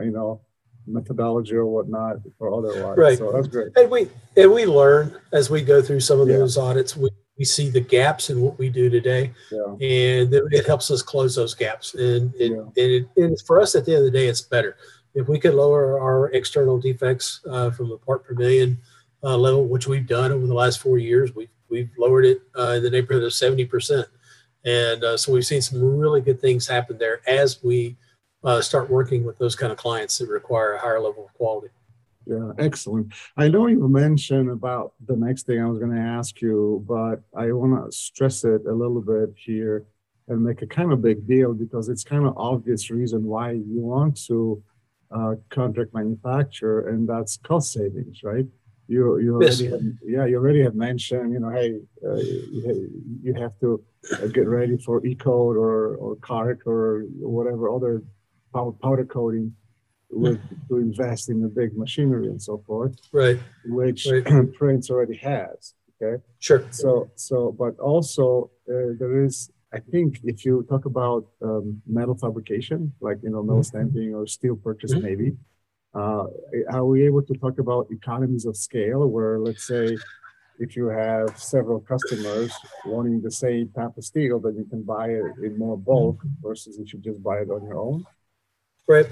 you 0.03 0.11
know 0.11 0.41
methodology 0.85 1.55
or 1.55 1.65
whatnot 1.65 2.17
or 2.39 2.53
otherwise. 2.53 2.97
Right. 2.97 3.17
So 3.17 3.31
that's 3.31 3.47
great. 3.47 3.71
And 3.75 3.89
we 3.89 4.09
and 4.37 4.51
we 4.51 4.65
learn 4.65 5.17
as 5.31 5.49
we 5.49 5.61
go 5.61 5.81
through 5.81 6.01
some 6.01 6.19
of 6.19 6.27
yeah. 6.27 6.37
those 6.37 6.57
audits. 6.57 6.95
We, 6.95 7.09
we 7.37 7.45
see 7.45 7.69
the 7.69 7.81
gaps 7.81 8.29
in 8.29 8.41
what 8.41 8.59
we 8.59 8.69
do 8.69 8.89
today, 8.89 9.31
yeah. 9.51 9.65
and 9.73 10.33
it 10.33 10.65
helps 10.67 10.91
us 10.91 11.01
close 11.01 11.35
those 11.35 11.55
gaps. 11.55 11.95
And 11.95 12.33
it, 12.35 12.51
yeah. 12.51 12.59
and, 12.59 12.71
it, 12.77 13.07
and 13.17 13.41
for 13.41 13.59
us, 13.59 13.75
at 13.75 13.85
the 13.85 13.95
end 13.95 14.05
of 14.05 14.11
the 14.11 14.17
day, 14.17 14.27
it's 14.27 14.41
better 14.41 14.77
if 15.15 15.27
we 15.27 15.39
could 15.39 15.53
lower 15.53 15.99
our 15.99 16.31
external 16.31 16.79
defects 16.79 17.41
uh, 17.49 17.71
from 17.71 17.91
a 17.91 17.97
part 17.97 18.25
per 18.25 18.33
million 18.33 18.77
uh, 19.23 19.37
level, 19.37 19.65
which 19.65 19.87
we've 19.87 20.07
done 20.07 20.31
over 20.31 20.45
the 20.45 20.53
last 20.53 20.79
four 20.79 20.97
years. 20.97 21.35
We've, 21.35 21.49
we've 21.69 21.91
lowered 21.97 22.25
it 22.25 22.41
uh, 22.57 22.73
in 22.73 22.83
the 22.83 22.89
neighborhood 22.89 23.23
of 23.23 23.31
70%. 23.31 24.05
And 24.65 25.03
uh, 25.03 25.17
so 25.17 25.31
we've 25.31 25.45
seen 25.45 25.61
some 25.61 25.83
really 25.83 26.21
good 26.21 26.39
things 26.39 26.67
happen 26.67 26.97
there 26.97 27.21
as 27.27 27.63
we 27.63 27.97
uh, 28.43 28.61
start 28.61 28.89
working 28.89 29.23
with 29.23 29.37
those 29.37 29.55
kind 29.55 29.71
of 29.71 29.77
clients 29.77 30.17
that 30.17 30.29
require 30.29 30.73
a 30.73 30.79
higher 30.79 30.99
level 30.99 31.25
of 31.25 31.33
quality. 31.33 31.69
Yeah, 32.25 32.51
excellent. 32.57 33.13
I 33.35 33.49
know 33.49 33.67
you 33.67 33.87
mentioned 33.87 34.49
about 34.49 34.93
the 35.05 35.15
next 35.15 35.45
thing 35.45 35.61
I 35.61 35.65
was 35.65 35.79
going 35.79 35.91
to 35.91 35.99
ask 35.99 36.41
you, 36.41 36.83
but 36.87 37.21
I 37.35 37.51
want 37.51 37.85
to 37.85 37.95
stress 37.95 38.43
it 38.43 38.65
a 38.65 38.73
little 38.73 39.01
bit 39.01 39.33
here 39.35 39.85
and 40.29 40.41
make 40.41 40.61
a 40.61 40.67
kind 40.67 40.93
of 40.93 41.01
big 41.01 41.27
deal 41.27 41.53
because 41.53 41.89
it's 41.89 42.03
kind 42.03 42.25
of 42.25 42.37
obvious 42.37 42.89
reason 42.89 43.25
why 43.25 43.51
you 43.51 43.81
want 43.81 44.23
to 44.27 44.63
uh, 45.11 45.35
contract 45.49 45.93
manufacture, 45.93 46.87
and 46.87 47.07
that's 47.07 47.37
cost 47.37 47.73
savings, 47.73 48.23
right? 48.23 48.45
you 48.87 49.19
you 49.19 49.35
already 49.35 49.65
have, 49.65 49.81
yeah 50.03 50.25
you 50.25 50.37
already 50.37 50.61
have 50.61 50.75
mentioned 50.75 51.31
you 51.31 51.39
know 51.39 51.49
hey 51.49 51.79
uh, 52.05 52.15
you, 52.15 52.89
you, 53.23 53.33
have 53.33 53.57
to 53.59 53.81
uh, 54.13 54.27
get 54.27 54.47
ready 54.47 54.77
for 54.77 55.05
e-coat 55.05 55.55
or 55.55 55.95
or 55.95 56.15
CARC 56.17 56.67
or 56.67 57.05
whatever 57.19 57.69
other 57.69 58.03
powder 58.53 59.05
coating 59.05 59.55
with 60.15 60.39
to 60.67 60.77
invest 60.77 61.29
in 61.29 61.41
the 61.41 61.47
big 61.47 61.75
machinery 61.77 62.27
and 62.27 62.41
so 62.41 62.63
forth 62.65 62.95
right 63.11 63.39
which 63.65 64.07
right. 64.09 64.53
prince 64.59 64.89
already 64.89 65.17
has 65.17 65.73
okay 66.01 66.21
sure 66.39 66.65
so 66.71 67.09
so 67.15 67.55
but 67.57 67.77
also 67.79 68.49
uh, 68.69 68.93
there 68.99 69.23
is 69.23 69.51
I 69.75 69.79
think 69.79 70.19
if 70.23 70.45
you 70.45 70.63
talk 70.69 70.85
about 70.85 71.25
um, 71.41 71.81
metal 71.87 72.15
fabrication, 72.15 72.93
like 73.01 73.17
you 73.23 73.31
know 73.31 73.41
metal 73.41 73.61
mm-hmm. 73.61 73.63
stamping 73.63 74.13
or 74.13 74.27
steel 74.27 74.55
purchase, 74.55 74.93
mm-hmm. 74.93 75.03
maybe 75.03 75.35
uh, 75.95 76.25
are 76.71 76.85
we 76.85 77.05
able 77.05 77.21
to 77.21 77.33
talk 77.35 77.59
about 77.59 77.87
economies 77.91 78.45
of 78.45 78.57
scale 78.57 79.07
where, 79.07 79.39
let's 79.39 79.67
say, 79.67 79.95
if 80.59 80.75
you 80.75 80.87
have 80.87 81.37
several 81.37 81.79
customers 81.79 82.51
wanting 82.85 83.21
the 83.21 83.31
same 83.31 83.69
type 83.75 83.95
of 83.97 84.03
steel, 84.03 84.39
then 84.39 84.55
you 84.55 84.65
can 84.65 84.81
buy 84.83 85.09
it 85.09 85.25
in 85.43 85.57
more 85.57 85.77
bulk 85.77 86.21
versus 86.41 86.79
if 86.79 86.93
you 86.93 86.99
just 86.99 87.21
buy 87.21 87.37
it 87.37 87.49
on 87.49 87.63
your 87.63 87.77
own? 87.77 88.03
Right, 88.87 89.07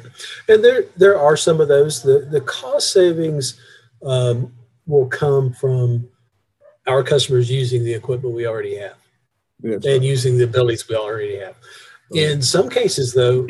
and 0.50 0.64
there 0.64 0.84
there 0.98 1.18
are 1.18 1.38
some 1.38 1.62
of 1.62 1.68
those. 1.68 2.04
The 2.04 2.28
the 2.30 2.42
cost 2.42 2.92
savings 2.92 3.60
um, 4.04 4.54
will 4.86 5.08
come 5.08 5.54
from 5.54 6.10
our 6.88 7.04
customers 7.04 7.50
using 7.50 7.84
the 7.84 7.94
equipment 7.94 8.36
we 8.36 8.48
already 8.48 8.76
have 8.76 8.98
and 9.64 9.86
right. 9.86 10.02
using 10.02 10.38
the 10.38 10.44
abilities 10.44 10.88
we 10.90 10.96
already 10.96 11.38
have. 11.38 11.56
In 12.14 12.42
some 12.42 12.70
cases, 12.70 13.14
though, 13.14 13.48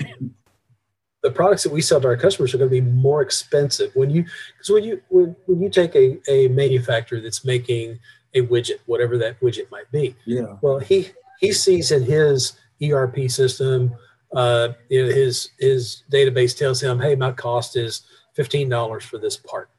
the 1.23 1.31
products 1.31 1.63
that 1.63 1.71
we 1.71 1.81
sell 1.81 2.01
to 2.01 2.07
our 2.07 2.17
customers 2.17 2.53
are 2.53 2.57
going 2.57 2.69
to 2.69 2.81
be 2.81 2.91
more 2.91 3.21
expensive 3.21 3.95
when 3.95 4.09
you 4.09 4.23
because 4.23 4.69
when 4.69 4.83
you 4.83 5.01
when, 5.09 5.35
when 5.45 5.61
you 5.61 5.69
take 5.69 5.95
a, 5.95 6.19
a 6.29 6.47
manufacturer 6.49 7.19
that's 7.19 7.45
making 7.45 7.99
a 8.33 8.41
widget 8.41 8.79
whatever 8.85 9.17
that 9.17 9.39
widget 9.39 9.69
might 9.71 9.89
be 9.91 10.15
yeah 10.25 10.57
well 10.61 10.79
he 10.79 11.09
he 11.39 11.51
sees 11.51 11.91
in 11.91 12.03
his 12.03 12.53
erp 12.81 13.17
system 13.29 13.93
uh, 14.33 14.69
you 14.89 15.03
know 15.03 15.13
his 15.13 15.49
his 15.59 16.03
database 16.11 16.57
tells 16.57 16.81
him 16.81 16.99
hey 16.99 17.15
my 17.15 17.31
cost 17.31 17.75
is 17.75 18.03
$15 18.37 19.01
for 19.01 19.17
this 19.17 19.37
part 19.37 19.69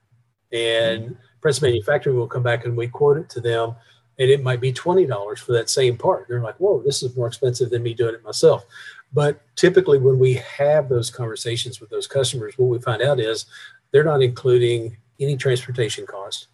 and 0.52 1.04
mm-hmm. 1.04 1.14
Prince 1.40 1.62
Manufacturing 1.62 2.16
will 2.16 2.28
come 2.28 2.42
back 2.42 2.64
and 2.64 2.76
we 2.76 2.86
quote 2.86 3.16
it 3.16 3.28
to 3.30 3.40
them 3.40 3.74
and 4.18 4.30
it 4.30 4.42
might 4.42 4.60
be 4.60 4.72
$20 4.72 5.38
for 5.38 5.52
that 5.52 5.70
same 5.70 5.96
part. 5.96 6.26
They're 6.28 6.42
like, 6.42 6.56
whoa, 6.58 6.82
this 6.82 7.02
is 7.02 7.16
more 7.16 7.26
expensive 7.26 7.70
than 7.70 7.82
me 7.82 7.94
doing 7.94 8.14
it 8.14 8.22
myself. 8.22 8.64
But 9.12 9.42
typically, 9.56 9.98
when 9.98 10.18
we 10.18 10.34
have 10.34 10.88
those 10.88 11.10
conversations 11.10 11.80
with 11.80 11.90
those 11.90 12.06
customers, 12.06 12.54
what 12.56 12.66
we 12.66 12.78
find 12.78 13.02
out 13.02 13.20
is 13.20 13.46
they're 13.90 14.04
not 14.04 14.22
including 14.22 14.96
any 15.20 15.36
transportation 15.36 16.06
cost. 16.06 16.48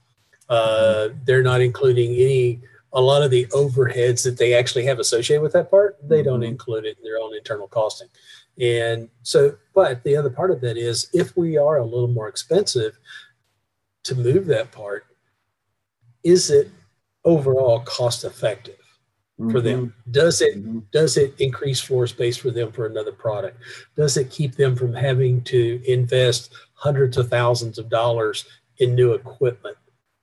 Uh, 0.48 1.10
they're 1.24 1.42
not 1.42 1.60
including 1.60 2.14
any 2.14 2.60
a 2.92 3.00
lot 3.00 3.22
of 3.22 3.30
the 3.30 3.46
overheads 3.46 4.24
that 4.24 4.38
they 4.38 4.54
actually 4.54 4.84
have 4.86 4.98
associated 4.98 5.42
with 5.42 5.52
that 5.52 5.70
part. 5.70 5.96
They 6.02 6.22
don't 6.22 6.40
mm-hmm. 6.40 6.50
include 6.50 6.84
it 6.84 6.96
in 6.98 7.04
their 7.04 7.18
own 7.18 7.34
internal 7.34 7.68
costing. 7.68 8.08
And 8.60 9.08
so, 9.22 9.56
but 9.74 10.02
the 10.04 10.16
other 10.16 10.30
part 10.30 10.50
of 10.50 10.60
that 10.62 10.76
is 10.76 11.08
if 11.12 11.36
we 11.36 11.56
are 11.56 11.78
a 11.78 11.84
little 11.84 12.08
more 12.08 12.28
expensive 12.28 12.98
to 14.04 14.14
move 14.14 14.46
that 14.46 14.72
part, 14.72 15.04
is 16.24 16.50
it 16.50 16.70
overall 17.24 17.80
cost 17.80 18.24
effective? 18.24 18.78
mm-hmm. 19.38 19.50
for 19.50 19.60
them? 19.60 19.86
Mm-hmm. 19.86 20.10
Does 20.10 20.40
it 20.40 20.58
mm-hmm. 20.58 20.80
does 20.92 21.16
it 21.16 21.34
increase 21.38 21.80
floor 21.80 22.06
space 22.06 22.36
for 22.36 22.50
them 22.50 22.72
for 22.72 22.86
another 22.86 23.12
product? 23.12 23.58
Does 23.96 24.16
it 24.16 24.30
keep 24.30 24.56
them 24.56 24.76
from 24.76 24.92
having 24.92 25.42
to 25.44 25.80
invest 25.86 26.52
hundreds 26.74 27.16
of 27.16 27.28
thousands 27.28 27.78
of 27.78 27.88
dollars 27.88 28.46
in 28.78 28.94
new 28.94 29.12
equipment? 29.12 29.76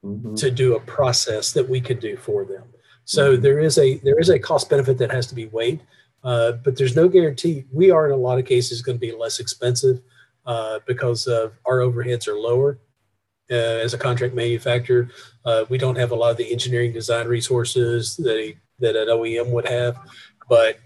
Mm-hmm. 0.06 0.36
to 0.36 0.52
do 0.52 0.76
a 0.76 0.80
process 0.82 1.52
that 1.54 1.68
we 1.68 1.82
could 1.82 2.00
do 2.00 2.16
for 2.18 2.46
them. 2.46 2.64
So 3.06 3.34
mm-hmm. 3.34 3.42
there 3.42 3.60
is 3.60 3.78
a 3.78 3.98
there 4.00 4.20
is 4.20 4.30
a 4.30 4.40
cost 4.40 4.70
benefit 4.70 4.98
that 5.00 5.12
has 5.12 5.28
to 5.28 5.36
be 5.36 5.48
weighed, 5.48 5.82
uh, 6.24 6.54
but 6.64 6.78
there's 6.78 6.96
no 6.96 7.08
guarantee. 7.08 7.66
We 7.72 7.92
are 7.92 8.06
in 8.06 8.12
a 8.12 8.18
lot 8.18 8.40
of 8.40 8.46
cases 8.46 8.82
going 8.82 8.98
to 8.98 9.08
be 9.08 9.12
less 9.12 9.40
expensive 9.40 10.02
uh, 10.46 10.80
because 10.86 11.28
of 11.28 11.54
our 11.66 11.80
overheads 11.80 12.28
are 12.28 12.38
lower. 12.38 12.80
Uh, 13.52 13.54
as 13.86 13.94
a 13.94 13.98
contract 13.98 14.34
manufacturer, 14.34 15.08
uh, 15.46 15.66
we 15.70 15.78
don't 15.78 15.98
have 15.98 16.10
a 16.10 16.16
lot 16.16 16.32
of 16.32 16.38
the 16.38 16.52
engineering 16.52 16.92
design 16.92 17.28
resources 17.28 18.18
that 18.18 18.36
a, 18.40 18.58
that 18.80 18.96
an 18.96 19.08
OEM 19.08 19.52
would 19.52 19.68
have, 19.68 20.00
but 20.50 20.80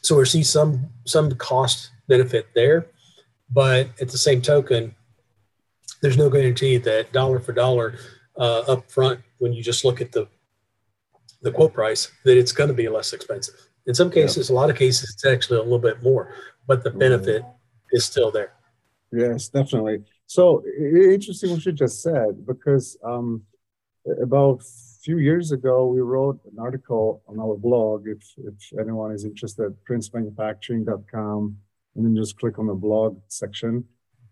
so 0.00 0.16
we 0.16 0.24
see 0.24 0.42
some 0.42 0.88
some 1.04 1.30
cost 1.32 1.90
benefit 2.08 2.46
there. 2.54 2.86
But 3.50 3.90
at 4.00 4.08
the 4.08 4.18
same 4.18 4.40
token, 4.40 4.94
there's 6.00 6.16
no 6.16 6.30
guarantee 6.30 6.78
that 6.78 7.12
dollar 7.12 7.38
for 7.38 7.52
dollar 7.52 7.98
uh, 8.38 8.60
up 8.68 8.90
front 8.90 9.20
when 9.38 9.52
you 9.52 9.62
just 9.62 9.84
look 9.84 10.00
at 10.00 10.12
the 10.12 10.28
the 11.42 11.52
quote 11.52 11.74
price 11.74 12.10
that 12.24 12.38
it's 12.38 12.52
going 12.52 12.68
to 12.68 12.74
be 12.74 12.88
less 12.88 13.12
expensive. 13.12 13.54
In 13.86 13.94
some 13.94 14.10
cases, 14.10 14.48
yeah. 14.48 14.54
a 14.54 14.56
lot 14.56 14.70
of 14.70 14.76
cases, 14.76 15.10
it's 15.12 15.26
actually 15.26 15.58
a 15.58 15.62
little 15.62 15.78
bit 15.78 16.02
more, 16.02 16.34
but 16.66 16.82
the 16.82 16.90
benefit 16.90 17.42
mm-hmm. 17.42 17.96
is 17.96 18.04
still 18.06 18.30
there. 18.30 18.54
Yes, 19.12 19.48
definitely. 19.48 20.02
So 20.26 20.64
interesting 20.76 21.50
what 21.50 21.64
you 21.66 21.72
just 21.72 22.02
said 22.02 22.46
because 22.46 22.96
um, 23.04 23.42
about 24.22 24.62
a 24.62 24.64
few 25.02 25.18
years 25.18 25.52
ago 25.52 25.86
we 25.86 26.00
wrote 26.00 26.40
an 26.50 26.58
article 26.58 27.22
on 27.28 27.38
our 27.38 27.56
blog. 27.56 28.08
If 28.08 28.22
if 28.38 28.78
anyone 28.80 29.12
is 29.12 29.24
interested, 29.24 29.76
princemanufacturing.com, 29.88 31.56
and 31.94 32.04
then 32.04 32.16
just 32.16 32.38
click 32.38 32.58
on 32.58 32.66
the 32.66 32.74
blog 32.74 33.20
section. 33.28 33.84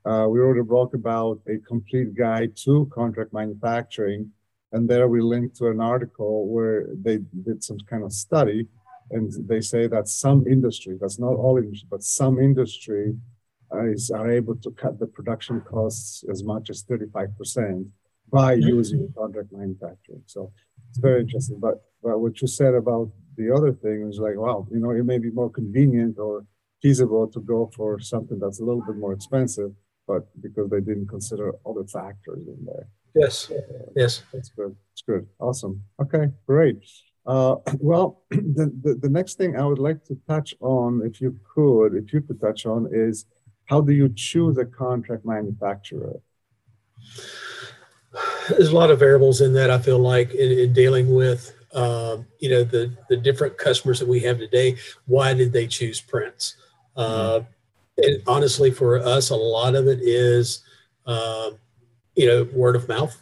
Uh, 0.05 0.27
we 0.29 0.41
wrote 0.41 0.59
a 0.59 0.65
blog 0.65 0.95
about 0.95 1.41
a 1.49 1.59
complete 1.59 2.15
guide 2.15 2.57
to 2.57 2.91
contract 2.93 3.33
manufacturing, 3.33 4.31
and 4.73 4.89
there 4.89 5.09
we 5.09 5.21
linked 5.21 5.57
to 5.57 5.69
an 5.69 5.81
article 5.81 6.49
where 6.49 6.87
they 6.95 7.19
did 7.45 7.63
some 7.63 7.79
kind 7.89 8.03
of 8.03 8.13
study, 8.13 8.67
and 9.11 9.33
they 9.49 9.61
say 9.61 9.87
that 9.87 10.09
some 10.09 10.47
industry, 10.47 10.97
that's 11.01 11.19
not 11.19 11.35
all 11.35 11.59
industry, 11.59 11.89
but 11.91 12.03
some 12.03 12.41
industry 12.41 13.15
is, 13.81 14.11
are 14.11 14.31
able 14.31 14.57
to 14.57 14.71
cut 14.73 14.99
the 14.99 15.07
production 15.07 15.61
costs 15.61 16.25
as 16.31 16.43
much 16.43 16.71
as 16.71 16.85
35% 16.85 17.87
by 18.31 18.57
mm-hmm. 18.57 18.69
using 18.69 19.13
contract 19.17 19.49
manufacturing. 19.53 20.23
So 20.27 20.53
it's 20.91 20.99
very 20.99 21.21
interesting. 21.21 21.59
But, 21.61 21.83
but 22.03 22.19
what 22.19 22.41
you 22.41 22.49
said 22.49 22.75
about 22.75 23.11
the 23.37 23.55
other 23.55 23.73
thing 23.73 24.09
is 24.09 24.19
like, 24.19 24.37
well, 24.37 24.67
you 24.71 24.81
know, 24.81 24.91
it 24.91 25.05
may 25.05 25.19
be 25.19 25.31
more 25.31 25.51
convenient 25.51 26.19
or 26.19 26.45
feasible 26.83 27.29
to 27.29 27.41
go 27.41 27.71
for 27.75 28.01
something 28.01 28.39
that's 28.39 28.61
a 28.61 28.65
little 28.65 28.83
bit 28.85 28.97
more 28.97 29.13
expensive, 29.13 29.73
but 30.07 30.27
because 30.41 30.71
they 30.71 30.81
didn't 30.81 31.09
consider 31.09 31.53
other 31.67 31.85
factors 31.85 32.47
in 32.47 32.59
there. 32.65 32.89
Yes. 33.15 33.51
Uh, 33.51 33.61
yes. 33.95 34.23
That's 34.33 34.49
good. 34.51 34.77
That's 34.91 35.03
good. 35.03 35.27
Awesome. 35.39 35.83
Okay, 36.01 36.31
great. 36.47 36.79
Uh, 37.27 37.57
well, 37.79 38.23
the, 38.31 38.73
the, 38.83 38.95
the 38.95 39.09
next 39.09 39.39
thing 39.39 39.57
I 39.57 39.65
would 39.65 39.79
like 39.79 40.05
to 40.07 40.19
touch 40.29 40.55
on, 40.61 41.03
if 41.05 41.21
you 41.21 41.39
could, 41.55 41.95
if 41.95 42.13
you 42.13 42.21
could 42.21 42.41
touch 42.41 42.67
on, 42.67 42.89
is 42.93 43.27
how 43.67 43.81
do 43.81 43.93
you 43.93 44.13
choose 44.15 44.59
a 44.59 44.65
contract 44.65 45.25
manufacturer? 45.25 46.21
There's 48.49 48.69
a 48.69 48.77
lot 48.77 48.91
of 48.91 48.99
variables 48.99 49.41
in 49.41 49.53
that. 49.55 49.71
I 49.71 49.79
feel 49.79 49.99
like 49.99 50.35
in, 50.35 50.59
in 50.59 50.73
dealing 50.73 51.15
with 51.15 51.55
um, 51.73 52.27
you 52.39 52.51
know 52.51 52.65
the 52.65 52.95
the 53.09 53.17
different 53.17 53.57
customers 53.57 53.99
that 54.01 54.09
we 54.09 54.21
have 54.21 54.39
today. 54.39 54.77
Why 55.07 55.33
did 55.33 55.53
they 55.53 55.67
choose 55.67 56.01
Prince? 56.01 56.57
Uh, 56.95 57.41
and 57.99 58.23
honestly, 58.27 58.71
for 58.71 58.99
us, 58.99 59.31
a 59.31 59.37
lot 59.37 59.75
of 59.75 59.87
it 59.87 60.01
is 60.03 60.63
uh, 61.07 61.51
you 62.15 62.27
know 62.27 62.49
word 62.53 62.77
of 62.77 62.89
mouth. 62.89 63.17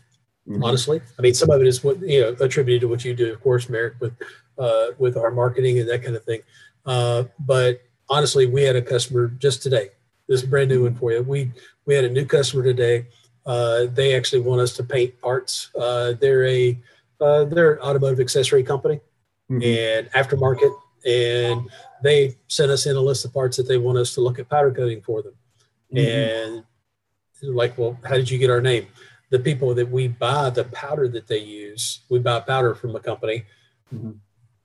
Mm-hmm. 0.49 0.65
Honestly, 0.65 1.01
I 1.19 1.23
mean, 1.23 1.35
some 1.35 1.51
of 1.51 1.61
it 1.61 1.67
is 1.67 1.85
what 1.85 2.01
you 2.01 2.21
know 2.21 2.37
attributed 2.41 2.83
to 2.83 2.89
what 2.89 3.05
you 3.05 3.15
do, 3.15 3.33
of 3.33 3.41
course, 3.41 3.69
Merrick, 3.69 3.95
with 4.01 4.15
uh, 4.59 4.89
with 4.99 5.17
our 5.17 5.31
marketing 5.31 5.79
and 5.79 5.89
that 5.89 6.03
kind 6.03 6.17
of 6.17 6.25
thing. 6.25 6.41
Uh, 6.87 7.25
but 7.41 7.83
honestly, 8.09 8.47
we 8.47 8.63
had 8.63 8.77
a 8.77 8.83
customer 8.83 9.29
just 9.29 9.63
today 9.63 9.91
this 10.31 10.43
brand 10.43 10.71
new 10.71 10.85
one 10.85 10.95
for 10.95 11.13
you. 11.13 11.23
We 11.23 11.51
we 11.85 11.95
had 11.95 12.05
a 12.05 12.09
new 12.09 12.25
customer 12.25 12.63
today. 12.63 13.07
Uh, 13.45 13.87
they 13.93 14.15
actually 14.15 14.41
want 14.41 14.61
us 14.61 14.73
to 14.77 14.85
paint 14.85 15.21
parts. 15.21 15.71
Uh, 15.77 16.15
they're 16.21 16.47
a 16.47 16.79
uh, 17.21 17.45
they're 17.45 17.75
an 17.75 17.81
automotive 17.81 18.21
accessory 18.21 18.63
company 18.63 19.01
mm-hmm. 19.51 19.61
and 19.63 20.11
aftermarket, 20.13 20.73
and 21.05 21.69
they 22.03 22.37
sent 22.49 22.71
us 22.71 22.87
in 22.87 22.97
a 22.97 23.01
list 23.01 23.25
of 23.25 23.33
parts 23.33 23.57
that 23.57 23.69
they 23.69 23.79
want 23.79 23.99
us 23.99 24.15
to 24.15 24.21
look 24.21 24.39
at 24.39 24.49
powder 24.49 24.71
coating 24.71 25.03
for 25.03 25.23
them. 25.23 25.35
Mm-hmm. 25.95 26.55
And 26.59 26.65
like, 27.55 27.77
well, 27.79 27.99
how 28.05 28.15
did 28.15 28.31
you 28.31 28.39
get 28.39 28.51
our 28.51 28.61
name? 28.61 28.87
The 29.31 29.39
people 29.39 29.75
that 29.75 29.91
we 29.91 30.09
buy 30.09 30.51
the 30.51 30.65
powder 30.65 31.09
that 31.09 31.27
they 31.27 31.39
use, 31.39 32.01
we 32.09 32.19
buy 32.19 32.41
powder 32.41 32.75
from 32.75 32.97
a 32.97 33.01
company. 33.01 33.45
Mm-hmm. 33.95 34.13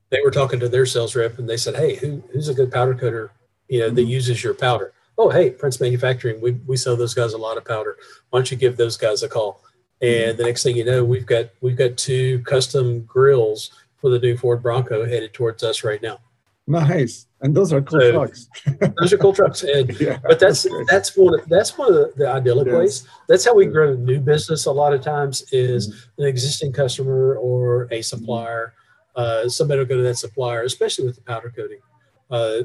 They 0.10 0.22
were 0.24 0.32
talking 0.32 0.60
to 0.60 0.70
their 0.70 0.86
sales 0.86 1.16
rep, 1.16 1.40
and 1.40 1.50
they 1.50 1.58
said, 1.58 1.76
"Hey, 1.76 1.96
who, 1.96 2.24
who's 2.32 2.48
a 2.48 2.54
good 2.54 2.72
powder 2.72 2.96
coater? 2.96 3.32
You 3.68 3.80
know, 3.80 3.90
that 3.90 4.02
mm-hmm. 4.02 4.10
uses 4.10 4.44
your 4.44 4.54
powder." 4.54 4.94
oh, 5.18 5.30
hey, 5.30 5.52
Prince 5.52 5.80
Manufacturing, 5.80 6.42
we, 6.42 6.52
we 6.66 6.78
sell 6.78 6.96
those 6.96 7.14
guys 7.14 7.34
a 7.34 7.38
lot 7.38 7.58
of 7.58 7.66
powder. 7.66 7.98
Why 8.30 8.40
don't 8.40 8.52
you 8.52 8.58
give 8.58 8.78
those 8.78 8.98
guys 8.98 9.24
a 9.24 9.30
call? 9.30 9.62
And 10.02 10.38
the 10.38 10.44
next 10.44 10.64
thing 10.64 10.76
you 10.76 10.84
know, 10.84 11.04
we've 11.06 11.26
got 11.26 11.50
we've 11.62 11.78
got 11.78 11.98
two 11.98 12.40
custom 12.40 13.02
grills 13.04 13.72
for 13.98 14.10
the 14.10 14.20
new 14.20 14.36
Ford 14.36 14.62
Bronco 14.62 15.06
headed 15.06 15.34
towards 15.34 15.64
us 15.64 15.84
right 15.84 16.02
now. 16.02 16.20
Nice, 16.68 17.28
and 17.42 17.56
those 17.56 17.72
are 17.72 17.82
cool 17.82 18.00
so, 18.00 18.12
trucks. 18.12 18.50
those 19.00 19.14
are 19.14 19.18
cool 19.18 19.34
trucks, 19.34 19.64
and 19.76 20.00
yeah, 20.00 20.18
but 20.24 20.40
that's 20.40 20.64
that's, 20.64 20.90
that's 20.90 21.18
one 21.18 21.40
of, 21.40 21.48
that's 21.48 21.78
one 21.78 21.90
of 21.90 21.94
the, 21.94 22.14
the 22.18 22.28
idyllic 22.28 22.68
ways. 22.68 23.08
That's 23.28 23.46
how 23.46 23.54
we 23.54 23.68
grow 23.68 23.94
new 23.94 24.20
business. 24.20 24.66
A 24.66 24.72
lot 24.72 24.94
of 24.94 25.02
times 25.02 25.44
is 25.52 25.90
mm-hmm. 25.90 26.24
an 26.24 26.28
existing 26.28 26.74
customer 26.74 27.36
or 27.36 27.88
a 27.92 28.02
supplier. 28.02 28.74
Uh, 29.16 29.48
somebody 29.48 29.80
will 29.80 29.86
go 29.86 29.98
to 29.98 30.04
that 30.04 30.18
supplier, 30.18 30.64
especially 30.64 31.06
with 31.06 31.16
the 31.16 31.22
powder 31.22 31.54
coating, 31.56 31.80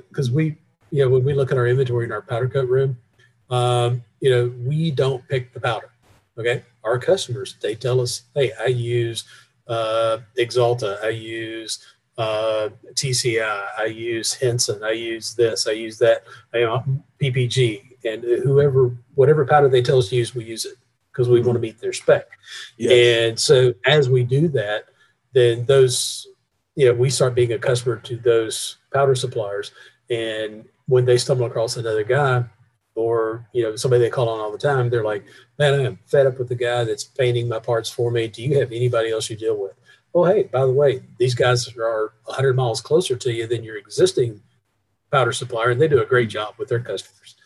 because 0.08 0.30
uh, 0.30 0.34
we 0.34 0.56
you 0.90 1.04
know, 1.04 1.10
when 1.10 1.24
we 1.24 1.34
look 1.34 1.52
at 1.52 1.58
our 1.58 1.66
inventory 1.66 2.04
in 2.04 2.12
our 2.12 2.22
powder 2.22 2.48
coat 2.48 2.68
room, 2.68 2.98
um, 3.48 4.02
you 4.20 4.30
know, 4.30 4.52
we 4.66 4.90
don't 4.90 5.26
pick 5.28 5.52
the 5.52 5.60
powder. 5.60 5.90
Okay. 6.38 6.62
Our 6.84 6.98
customers, 6.98 7.56
they 7.60 7.74
tell 7.74 8.00
us, 8.00 8.22
hey, 8.34 8.52
I 8.60 8.66
use 8.66 9.24
uh, 9.68 10.18
Axalta, 10.38 11.02
I 11.04 11.10
use 11.10 11.84
uh, 12.20 12.68
TCI, 12.94 13.66
I. 13.78 13.86
Use 13.86 14.34
Henson, 14.34 14.82
I 14.84 14.92
use 14.92 15.34
this, 15.34 15.66
I 15.66 15.72
use 15.72 15.98
that, 15.98 16.24
you 16.54 16.60
know, 16.60 16.84
PPG, 17.20 17.96
and 18.04 18.22
whoever, 18.22 18.96
whatever 19.14 19.44
powder 19.44 19.68
they 19.68 19.82
tell 19.82 19.98
us 19.98 20.08
to 20.10 20.16
use, 20.16 20.34
we 20.34 20.44
use 20.44 20.64
it 20.64 20.76
because 21.10 21.28
we 21.28 21.40
want 21.40 21.56
to 21.56 21.60
meet 21.60 21.80
their 21.80 21.92
spec. 21.92 22.26
Yes. 22.76 22.92
And 22.92 23.40
so 23.40 23.74
as 23.86 24.08
we 24.08 24.22
do 24.22 24.48
that, 24.48 24.84
then 25.32 25.64
those, 25.66 26.26
you 26.76 26.86
know, 26.86 26.94
we 26.94 27.10
start 27.10 27.34
being 27.34 27.52
a 27.52 27.58
customer 27.58 27.96
to 27.96 28.16
those 28.16 28.76
powder 28.92 29.14
suppliers. 29.14 29.72
And 30.08 30.64
when 30.86 31.04
they 31.04 31.18
stumble 31.18 31.46
across 31.46 31.76
another 31.76 32.04
guy 32.04 32.44
or 32.94 33.46
you 33.52 33.62
know 33.62 33.76
somebody 33.76 34.02
they 34.02 34.10
call 34.10 34.28
on 34.28 34.40
all 34.40 34.50
the 34.50 34.58
time 34.58 34.90
they're 34.90 35.04
like 35.04 35.24
man 35.60 35.86
i'm 35.86 35.98
fed 36.06 36.26
up 36.26 36.38
with 36.38 36.48
the 36.48 36.54
guy 36.56 36.82
that's 36.82 37.04
painting 37.04 37.48
my 37.48 37.58
parts 37.60 37.88
for 37.88 38.10
me. 38.10 38.26
Do 38.26 38.42
you 38.42 38.58
have 38.58 38.72
anybody 38.72 39.12
else 39.12 39.30
you 39.30 39.36
deal 39.36 39.56
with 39.56 39.74
oh 40.14 40.24
hey 40.24 40.44
by 40.44 40.60
the 40.60 40.72
way 40.72 41.02
these 41.18 41.34
guys 41.34 41.68
are 41.76 42.12
100 42.24 42.54
miles 42.54 42.80
closer 42.80 43.16
to 43.16 43.32
you 43.32 43.46
than 43.46 43.64
your 43.64 43.76
existing 43.76 44.40
powder 45.10 45.32
supplier 45.32 45.70
and 45.70 45.80
they 45.80 45.88
do 45.88 46.02
a 46.02 46.06
great 46.06 46.28
job 46.28 46.54
with 46.58 46.68
their 46.68 46.80
customers 46.80 47.36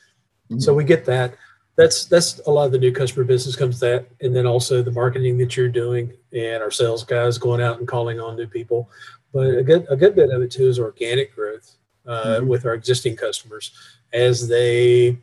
mm-hmm. 0.50 0.61
so 0.61 0.74
we 0.74 0.85
get 0.85 1.05
that 1.05 1.35
that's 1.77 2.05
that's 2.05 2.40
a 2.46 2.50
lot 2.50 2.66
of 2.66 2.72
the 2.72 2.79
new 2.79 2.92
customer 2.92 3.24
business 3.24 3.57
comes 3.57 3.81
that 3.81 4.07
and 4.20 4.35
then 4.35 4.46
also 4.46 4.83
the 4.83 4.90
marketing 4.90 5.37
that 5.38 5.57
you're 5.57 5.68
doing 5.68 6.12
and 6.33 6.62
our 6.62 6.70
sales 6.70 7.05
guys 7.05 7.38
going 7.38 7.61
out 7.61 7.79
and 7.79 7.88
calling 7.88 8.20
on 8.20 8.37
new 8.37 8.46
people 8.46 8.88
but 9.33 9.59
a 9.59 9.62
good 9.62 9.87
a 9.90 9.96
good 9.96 10.14
bit 10.14 10.31
of 10.31 10.42
it 10.42 10.50
too 10.50 10.68
is 10.68 10.79
organic 10.79 11.35
growth 11.35 11.77
uh, 12.07 12.24
mm-hmm. 12.24 12.46
with 12.46 12.64
our 12.64 12.74
existing 12.74 13.16
customers 13.16 13.72
as 14.12 14.46
they 14.46 15.18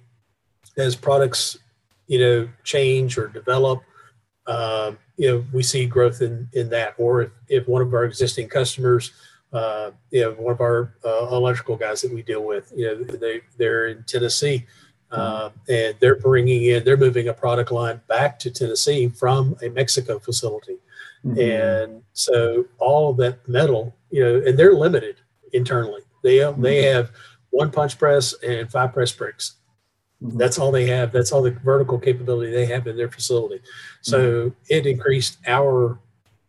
as 0.78 0.96
products 0.96 1.58
you 2.08 2.20
know 2.20 2.48
change 2.64 3.18
or 3.18 3.28
develop 3.28 3.82
uh, 4.48 4.92
you 5.22 5.30
know 5.30 5.46
we 5.54 5.62
see 5.62 5.86
growth 5.86 6.22
in 6.22 6.50
in 6.54 6.68
that 6.70 6.96
or 6.98 7.22
if, 7.22 7.32
if 7.48 7.68
one 7.68 7.84
of 7.84 7.94
our 7.94 8.06
existing 8.06 8.50
customers 8.50 9.12
uh, 9.54 9.92
you 10.10 10.22
know 10.22 10.32
one 10.32 10.52
of 10.52 10.62
our 10.62 10.96
uh, 11.06 11.28
electrical 11.32 11.76
guys 11.76 12.02
that 12.02 12.12
we 12.12 12.24
deal 12.24 12.44
with 12.44 12.74
you 12.76 12.88
know 12.88 12.96
they 13.04 13.42
they're 13.58 13.88
in 13.88 14.04
tennessee 14.04 14.66
uh, 15.12 15.50
and 15.70 15.96
they're 16.00 16.16
bringing 16.16 16.64
in 16.64 16.84
they're 16.84 16.98
moving 16.98 17.28
a 17.28 17.34
product 17.34 17.72
line 17.72 18.02
back 18.08 18.40
to 18.40 18.50
tennessee 18.50 19.10
from 19.10 19.56
a 19.62 19.70
mexico 19.70 20.18
facility 20.18 20.80
mm-hmm. 21.24 21.40
and 21.40 22.02
so 22.14 22.66
all 22.80 23.14
that 23.14 23.48
metal 23.48 23.96
you 24.10 24.24
know 24.24 24.42
and 24.48 24.58
they're 24.58 24.74
limited 24.74 25.18
internally 25.54 26.02
they 26.24 26.38
mm-hmm. 26.38 26.62
they 26.64 26.84
have 26.84 27.12
one 27.52 27.70
punch 27.70 28.00
press 28.00 28.34
and 28.42 28.72
five 28.72 28.94
press 28.94 29.12
brakes. 29.12 29.58
Mm-hmm. 30.22 30.38
That's 30.38 30.60
all 30.60 30.72
they 30.72 30.88
have. 30.88 31.12
That's 31.12 31.32
all 31.32 31.42
the 31.42 31.52
vertical 31.52 31.98
capability 31.98 32.52
they 32.52 32.66
have 32.68 32.88
in 32.88 32.96
their 32.96 33.10
facility. 33.10 33.62
So 34.02 34.20
mm-hmm. 34.20 34.56
it 34.70 34.86
increased 34.86 35.40
our 35.48 36.00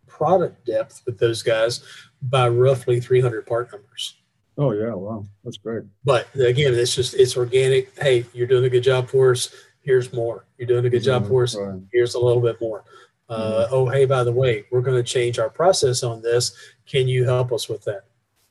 product 0.06 0.66
depth 0.66 1.02
with 1.06 1.18
those 1.18 1.42
guys 1.42 1.82
by 2.22 2.48
roughly 2.48 3.00
300 3.00 3.46
part 3.46 3.72
numbers. 3.72 4.16
Oh 4.58 4.72
yeah, 4.72 4.92
wow, 4.92 5.24
that's 5.42 5.56
great. 5.56 5.84
But 6.04 6.32
again, 6.34 6.74
it's 6.74 6.94
just 6.94 7.14
it's 7.14 7.36
organic. 7.36 7.98
Hey, 7.98 8.26
you're 8.34 8.46
doing 8.46 8.64
a 8.64 8.68
good 8.68 8.82
job 8.82 9.08
for 9.08 9.30
us. 9.30 9.52
Here's 9.80 10.12
more. 10.12 10.44
You're 10.58 10.68
doing 10.68 10.84
a 10.84 10.90
good 10.90 11.02
job 11.02 11.22
mm-hmm. 11.22 11.30
for 11.30 11.42
us. 11.44 11.56
Right. 11.56 11.80
Here's 11.90 12.14
a 12.14 12.20
little 12.20 12.42
bit 12.42 12.60
more. 12.60 12.84
Uh, 13.28 13.66
oh, 13.70 13.88
hey, 13.88 14.04
by 14.04 14.22
the 14.22 14.32
way, 14.32 14.66
we're 14.70 14.82
going 14.82 15.02
to 15.02 15.02
change 15.02 15.38
our 15.38 15.48
process 15.48 16.02
on 16.02 16.20
this. 16.20 16.54
Can 16.86 17.08
you 17.08 17.24
help 17.24 17.50
us 17.50 17.66
with 17.66 17.82
that? 17.84 18.04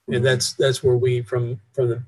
And 0.08 0.16
Mm-hmm. 0.16 0.24
that's 0.24 0.54
that's 0.54 0.84
where 0.84 0.98
we 0.98 1.22
from 1.22 1.62
from 1.74 1.90
the 1.90 2.04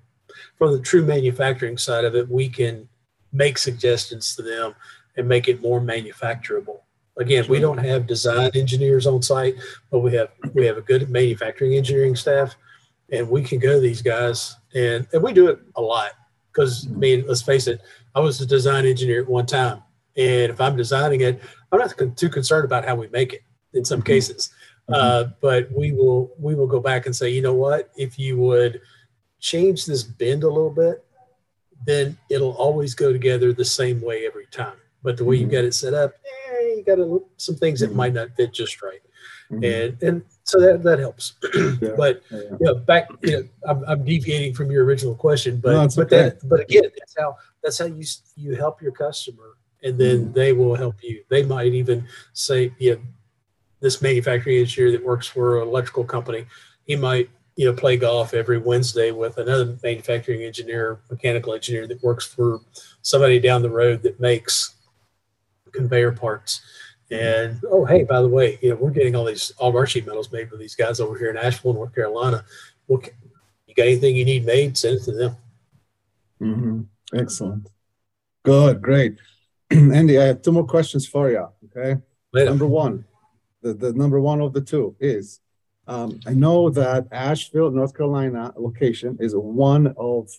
from 0.58 0.72
the 0.74 0.80
true 0.80 1.06
manufacturing 1.06 1.78
side 1.78 2.04
of 2.04 2.16
it, 2.16 2.28
we 2.28 2.50
can 2.50 2.90
make 3.34 3.58
suggestions 3.58 4.36
to 4.36 4.42
them 4.42 4.76
and 5.18 5.28
make 5.28 5.48
it 5.48 5.62
more 5.62 5.82
manufacturable. 5.82 6.80
Again, 7.18 7.46
we 7.48 7.60
don't 7.60 7.78
have 7.78 8.08
design 8.08 8.50
engineers 8.56 9.06
on 9.06 9.22
site, 9.22 9.56
but 9.92 10.00
we 10.00 10.14
have 10.14 10.30
we 10.54 10.66
have 10.66 10.78
a 10.78 10.82
good 10.82 11.10
manufacturing 11.10 11.76
engineering 11.76 12.16
staff, 12.16 12.56
and 13.12 13.30
we 13.30 13.44
can 13.44 13.60
go 13.60 13.74
to 13.74 13.80
these 13.80 14.02
guys 14.02 14.56
and 14.74 15.08
and 15.14 15.22
we 15.22 15.34
do 15.34 15.48
it 15.50 15.60
a 15.76 15.82
lot 15.82 16.12
because 16.52 16.88
I 16.88 16.96
mean, 16.96 17.26
let's 17.28 17.42
face 17.44 17.68
it, 17.68 17.82
I 18.16 18.20
was 18.20 18.42
a 18.42 18.46
design 18.46 18.86
engineer 18.86 19.22
at 19.22 19.30
one 19.30 19.46
time, 19.46 19.84
and 20.18 20.52
if 20.52 20.60
I'm 20.60 20.76
designing 20.76 21.22
it, 21.22 21.40
I'm 21.72 21.80
not 21.80 21.94
too 22.18 22.30
concerned 22.30 22.66
about 22.66 22.86
how 22.86 22.96
we 22.96 23.08
make 23.10 23.34
it 23.34 23.44
in 23.74 23.86
some 23.86 24.02
Mhm. 24.02 24.06
cases. 24.06 24.50
Uh, 24.90 25.26
but 25.40 25.72
we 25.72 25.92
will 25.92 26.32
we 26.40 26.56
will 26.56 26.68
go 26.68 26.80
back 26.80 27.06
and 27.06 27.16
say, 27.16 27.30
you 27.30 27.42
know 27.42 27.54
what, 27.54 27.90
if 27.96 28.18
you 28.20 28.38
would 28.38 28.82
change 29.40 29.86
this 29.86 30.04
bend 30.04 30.44
a 30.44 30.48
little 30.48 30.70
bit, 30.72 31.06
then 31.86 32.18
it'll 32.30 32.54
always 32.54 32.96
go 32.96 33.12
together 33.12 33.54
the 33.54 33.66
same 33.66 34.02
way 34.02 34.26
every 34.26 34.46
time. 34.48 34.78
But 35.04 35.18
the 35.18 35.26
way 35.26 35.36
you 35.36 35.48
Mhm. 35.48 35.52
got 35.52 35.64
it 35.66 35.74
set 35.74 35.94
up, 35.94 36.14
eh, 36.52 36.76
you 36.78 36.84
got 36.86 36.96
to 36.96 37.26
some 37.38 37.56
things 37.56 37.80
that 37.82 37.92
Mhm. 37.92 37.96
might 37.96 38.14
not 38.14 38.30
fit 38.38 38.54
just 38.54 38.82
right, 38.82 39.02
Mhm. 39.52 39.64
and 39.64 40.04
and 40.04 40.22
so 40.44 40.60
that 40.60 40.84
that 40.84 41.00
helps. 41.00 41.34
Yeah. 41.82 41.96
but 41.98 42.22
Yeah, 42.32 42.38
yeah. 42.40 42.50
you 42.52 42.66
know, 42.68 42.76
back, 42.76 43.10
you 43.22 43.32
know, 43.32 43.44
I'm, 43.68 43.84
I'm 43.86 44.06
deviating 44.06 44.54
from 44.54 44.72
your 44.72 44.86
original 44.86 45.16
question, 45.16 45.58
but 45.58 45.72
No, 45.74 45.82
but 45.96 46.08
okay. 46.14 46.30
that 46.30 46.48
but 46.48 46.62
again, 46.62 46.90
that's 46.98 47.16
how 47.18 47.36
that's 47.62 47.78
how 47.78 47.86
you 47.86 48.06
you 48.38 48.56
help 48.56 48.82
your 48.82 48.92
customer, 48.94 49.58
and 49.84 49.98
then 49.98 50.28
Mhm. 50.28 50.34
they 50.34 50.54
will 50.54 50.76
help 50.76 51.04
you. 51.04 51.24
They 51.30 51.44
might 51.44 51.74
even 51.74 52.08
say, 52.34 52.74
you 52.80 52.96
know, 52.96 53.02
this 53.82 54.02
manufacturing 54.02 54.58
engineer 54.60 54.92
that 54.92 55.04
works 55.04 55.28
for 55.28 55.62
an 55.62 55.68
electrical 55.68 56.06
company, 56.06 56.46
he 56.86 56.96
might 56.96 57.30
you 57.56 57.66
know 57.66 57.74
play 57.74 57.98
golf 57.98 58.34
every 58.34 58.58
Wednesday 58.58 59.12
with 59.12 59.38
another 59.38 59.78
manufacturing 59.84 60.44
engineer, 60.44 61.00
mechanical 61.10 61.54
engineer 61.54 61.88
that 61.88 62.04
works 62.04 62.26
for 62.26 62.60
somebody 63.02 63.40
down 63.40 63.62
the 63.62 63.70
road 63.70 64.04
that 64.04 64.20
makes 64.20 64.76
conveyor 65.72 66.14
parts. 66.14 66.62
And 67.12 67.62
oh, 67.70 67.86
hey, 67.86 68.04
by 68.04 68.22
the 68.22 68.28
way, 68.28 68.58
you 68.62 68.70
know 68.70 68.76
we're 68.76 68.92
getting 68.92 69.16
all 69.16 69.26
these 69.26 69.52
all 69.58 69.70
of 69.70 69.76
our 69.76 69.86
sheet 69.86 70.08
metals 70.08 70.32
made 70.32 70.50
by 70.50 70.58
these 70.58 70.76
guys 70.76 71.00
over 71.00 71.18
here 71.18 71.30
in 71.30 71.38
Asheville, 71.38 71.74
North 71.74 71.94
Carolina. 71.94 72.44
Well, 72.88 73.02
you 73.68 73.76
got 73.76 73.84
anything 73.88 74.16
you 74.16 74.26
need 74.26 74.46
made, 74.46 74.78
send 74.78 74.98
it 74.98 75.04
to 75.04 75.12
them. 75.12 75.36
Mhm. 76.42 76.86
Excellent. 77.14 77.70
Good, 78.44 78.82
great. 78.82 79.18
Andy, 79.70 80.20
I 80.20 80.26
have 80.26 80.42
two 80.42 80.52
more 80.52 80.66
questions 80.66 81.08
for 81.08 81.30
you. 81.30 81.48
Okay. 81.66 82.02
Later. 82.34 82.50
Number 82.50 82.66
one, 82.66 83.06
the, 83.62 83.74
the 83.74 83.94
number 83.94 84.20
one 84.20 84.42
of 84.42 84.54
the 84.54 84.62
two 84.62 84.96
is 85.00 85.40
um, 85.88 86.20
I 86.26 86.34
know 86.34 86.70
that 86.70 87.08
Asheville, 87.12 87.72
North 87.72 87.96
Carolina 87.96 88.54
location 88.58 89.18
is 89.20 89.34
one 89.36 89.94
of 89.98 90.30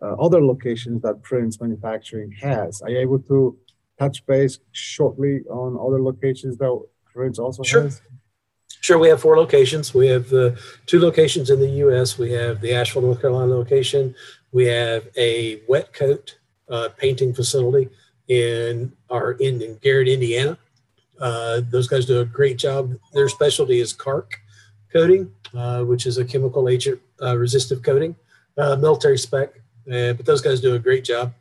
uh, 0.00 0.14
other 0.14 0.42
locations 0.44 1.02
that 1.02 1.22
Prince 1.22 1.60
Manufacturing 1.60 2.32
has. 2.32 2.80
Are 2.82 2.90
you 2.90 2.98
able 2.98 3.18
to 3.20 3.58
touch 3.98 4.24
base 4.26 4.58
shortly 4.72 5.42
on 5.50 5.76
other 5.76 6.00
locations 6.00 6.56
that 6.58 6.82
Prince 7.12 7.38
also 7.38 7.62
Sure. 7.62 7.82
has? 7.82 8.00
Sure, 8.80 8.98
we 8.98 9.08
have 9.08 9.20
four 9.20 9.36
locations. 9.36 9.92
We 9.92 10.06
have 10.06 10.32
uh, 10.32 10.52
two 10.86 11.00
locations 11.00 11.50
in 11.50 11.58
the 11.58 11.68
U.S. 11.84 12.16
We 12.16 12.30
have 12.32 12.60
the 12.60 12.72
Asheville, 12.74 13.02
North 13.02 13.20
Carolina 13.20 13.52
location. 13.52 14.14
We 14.52 14.66
have 14.66 15.08
a 15.16 15.60
wet 15.68 15.92
coat 15.92 16.38
uh, 16.70 16.90
painting 16.96 17.34
facility 17.34 17.88
in 18.28 18.92
our 19.10 19.32
in, 19.32 19.60
in 19.60 19.76
Garrett, 19.82 20.08
Indiana. 20.08 20.56
Uh, 21.20 21.60
those 21.68 21.88
guys 21.88 22.06
do 22.06 22.20
a 22.20 22.24
great 22.24 22.56
job. 22.56 22.94
Their 23.12 23.28
specialty 23.28 23.80
is 23.80 23.92
CARC 23.92 24.40
coating, 24.92 25.32
uh, 25.54 25.84
which 25.84 26.06
is 26.06 26.18
a 26.18 26.24
chemical 26.24 26.68
agent 26.68 27.00
uh, 27.22 27.36
resistive 27.36 27.82
coating, 27.82 28.16
uh, 28.56 28.76
military 28.76 29.18
spec. 29.18 29.54
Uh, 29.90 30.12
but 30.12 30.26
those 30.26 30.40
guys 30.40 30.60
do 30.60 30.74
a 30.74 30.78
great 30.78 31.04
job. 31.04 31.32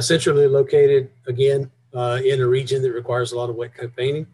Centrally 0.00 0.46
located, 0.46 1.10
again, 1.26 1.70
in 1.94 2.40
a 2.40 2.46
region 2.46 2.82
that 2.82 2.92
requires 2.92 3.32
a 3.32 3.36
lot 3.36 3.50
of 3.50 3.56
wet 3.56 3.74
coat 3.74 3.94
painting. 3.96 4.26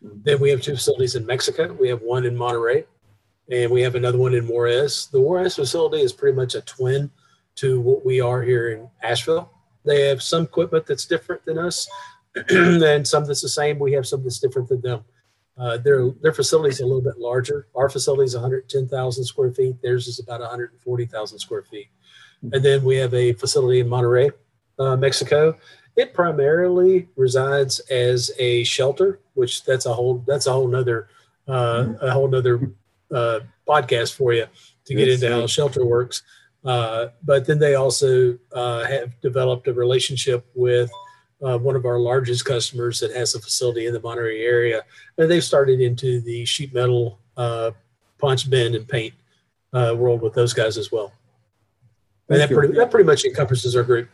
Then 0.00 0.40
we 0.40 0.50
have 0.50 0.62
two 0.62 0.74
facilities 0.74 1.14
in 1.14 1.26
Mexico. 1.26 1.72
We 1.72 1.88
have 1.88 2.02
one 2.02 2.24
in 2.24 2.36
Monterrey, 2.36 2.84
and 3.50 3.70
we 3.70 3.82
have 3.82 3.94
another 3.94 4.18
one 4.18 4.34
in 4.34 4.46
Juarez. 4.46 5.08
The 5.12 5.20
Juarez 5.20 5.56
facility 5.56 6.02
is 6.02 6.12
pretty 6.12 6.36
much 6.36 6.54
a 6.54 6.60
twin 6.62 7.10
to 7.56 7.80
what 7.80 8.04
we 8.04 8.20
are 8.20 8.42
here 8.42 8.70
in 8.70 8.88
Asheville. 9.02 9.50
They 9.84 10.08
have 10.08 10.22
some 10.22 10.44
equipment 10.44 10.86
that's 10.86 11.06
different 11.06 11.44
than 11.44 11.58
us, 11.58 11.88
and 12.48 13.06
some 13.06 13.24
that's 13.24 13.42
the 13.42 13.48
same. 13.48 13.78
We 13.78 13.92
have 13.92 14.06
some 14.06 14.22
that's 14.22 14.38
different 14.38 14.68
than 14.68 14.80
them. 14.80 15.04
Uh, 15.58 15.76
their 15.76 16.10
their 16.22 16.32
facility 16.32 16.70
is 16.70 16.80
a 16.80 16.86
little 16.86 17.02
bit 17.02 17.18
larger. 17.18 17.66
Our 17.74 17.88
facility 17.88 18.24
is 18.24 18.34
110,000 18.34 19.24
square 19.24 19.52
feet. 19.52 19.76
Theirs 19.82 20.08
is 20.08 20.18
about 20.18 20.40
140,000 20.40 21.38
square 21.38 21.62
feet. 21.62 21.88
And 22.52 22.64
then 22.64 22.82
we 22.82 22.96
have 22.96 23.14
a 23.14 23.34
facility 23.34 23.80
in 23.80 23.88
Monterrey, 23.88 24.32
uh, 24.78 24.96
Mexico. 24.96 25.56
It 25.94 26.14
primarily 26.14 27.08
resides 27.16 27.78
as 27.90 28.32
a 28.38 28.64
shelter, 28.64 29.20
which 29.34 29.64
that's 29.64 29.86
a 29.86 29.92
whole 29.92 30.24
that's 30.26 30.46
a 30.46 30.52
whole 30.52 30.66
nother 30.66 31.08
uh, 31.46 31.92
a 32.00 32.10
whole 32.10 32.28
nother 32.28 32.72
uh, 33.14 33.40
podcast 33.68 34.14
for 34.14 34.32
you 34.32 34.46
to 34.86 34.94
get 34.94 35.08
into 35.08 35.30
how 35.30 35.46
shelter 35.46 35.84
works. 35.84 36.22
Uh, 36.64 37.08
but 37.22 37.46
then 37.46 37.58
they 37.58 37.74
also 37.74 38.38
uh, 38.52 38.84
have 38.84 39.20
developed 39.20 39.66
a 39.68 39.72
relationship 39.72 40.46
with 40.54 40.90
uh, 41.42 41.58
one 41.58 41.76
of 41.76 41.84
our 41.84 41.98
largest 41.98 42.44
customers 42.44 43.00
that 43.00 43.12
has 43.12 43.34
a 43.34 43.40
facility 43.40 43.86
in 43.86 43.92
the 43.92 44.00
Monterrey 44.00 44.44
area, 44.44 44.82
and 45.18 45.30
they've 45.30 45.44
started 45.44 45.80
into 45.80 46.20
the 46.20 46.44
sheet 46.44 46.72
metal 46.72 47.18
uh, 47.36 47.70
punch, 48.18 48.48
bend, 48.48 48.74
and 48.74 48.86
paint 48.86 49.14
uh, 49.72 49.94
world 49.96 50.22
with 50.22 50.34
those 50.34 50.52
guys 50.52 50.78
as 50.78 50.92
well. 50.92 51.12
And 52.28 52.38
Thank 52.38 52.40
that 52.40 52.50
you. 52.50 52.56
pretty, 52.56 52.74
that 52.74 52.90
pretty 52.90 53.06
much 53.06 53.24
encompasses 53.24 53.74
our 53.76 53.82
group. 53.82 54.08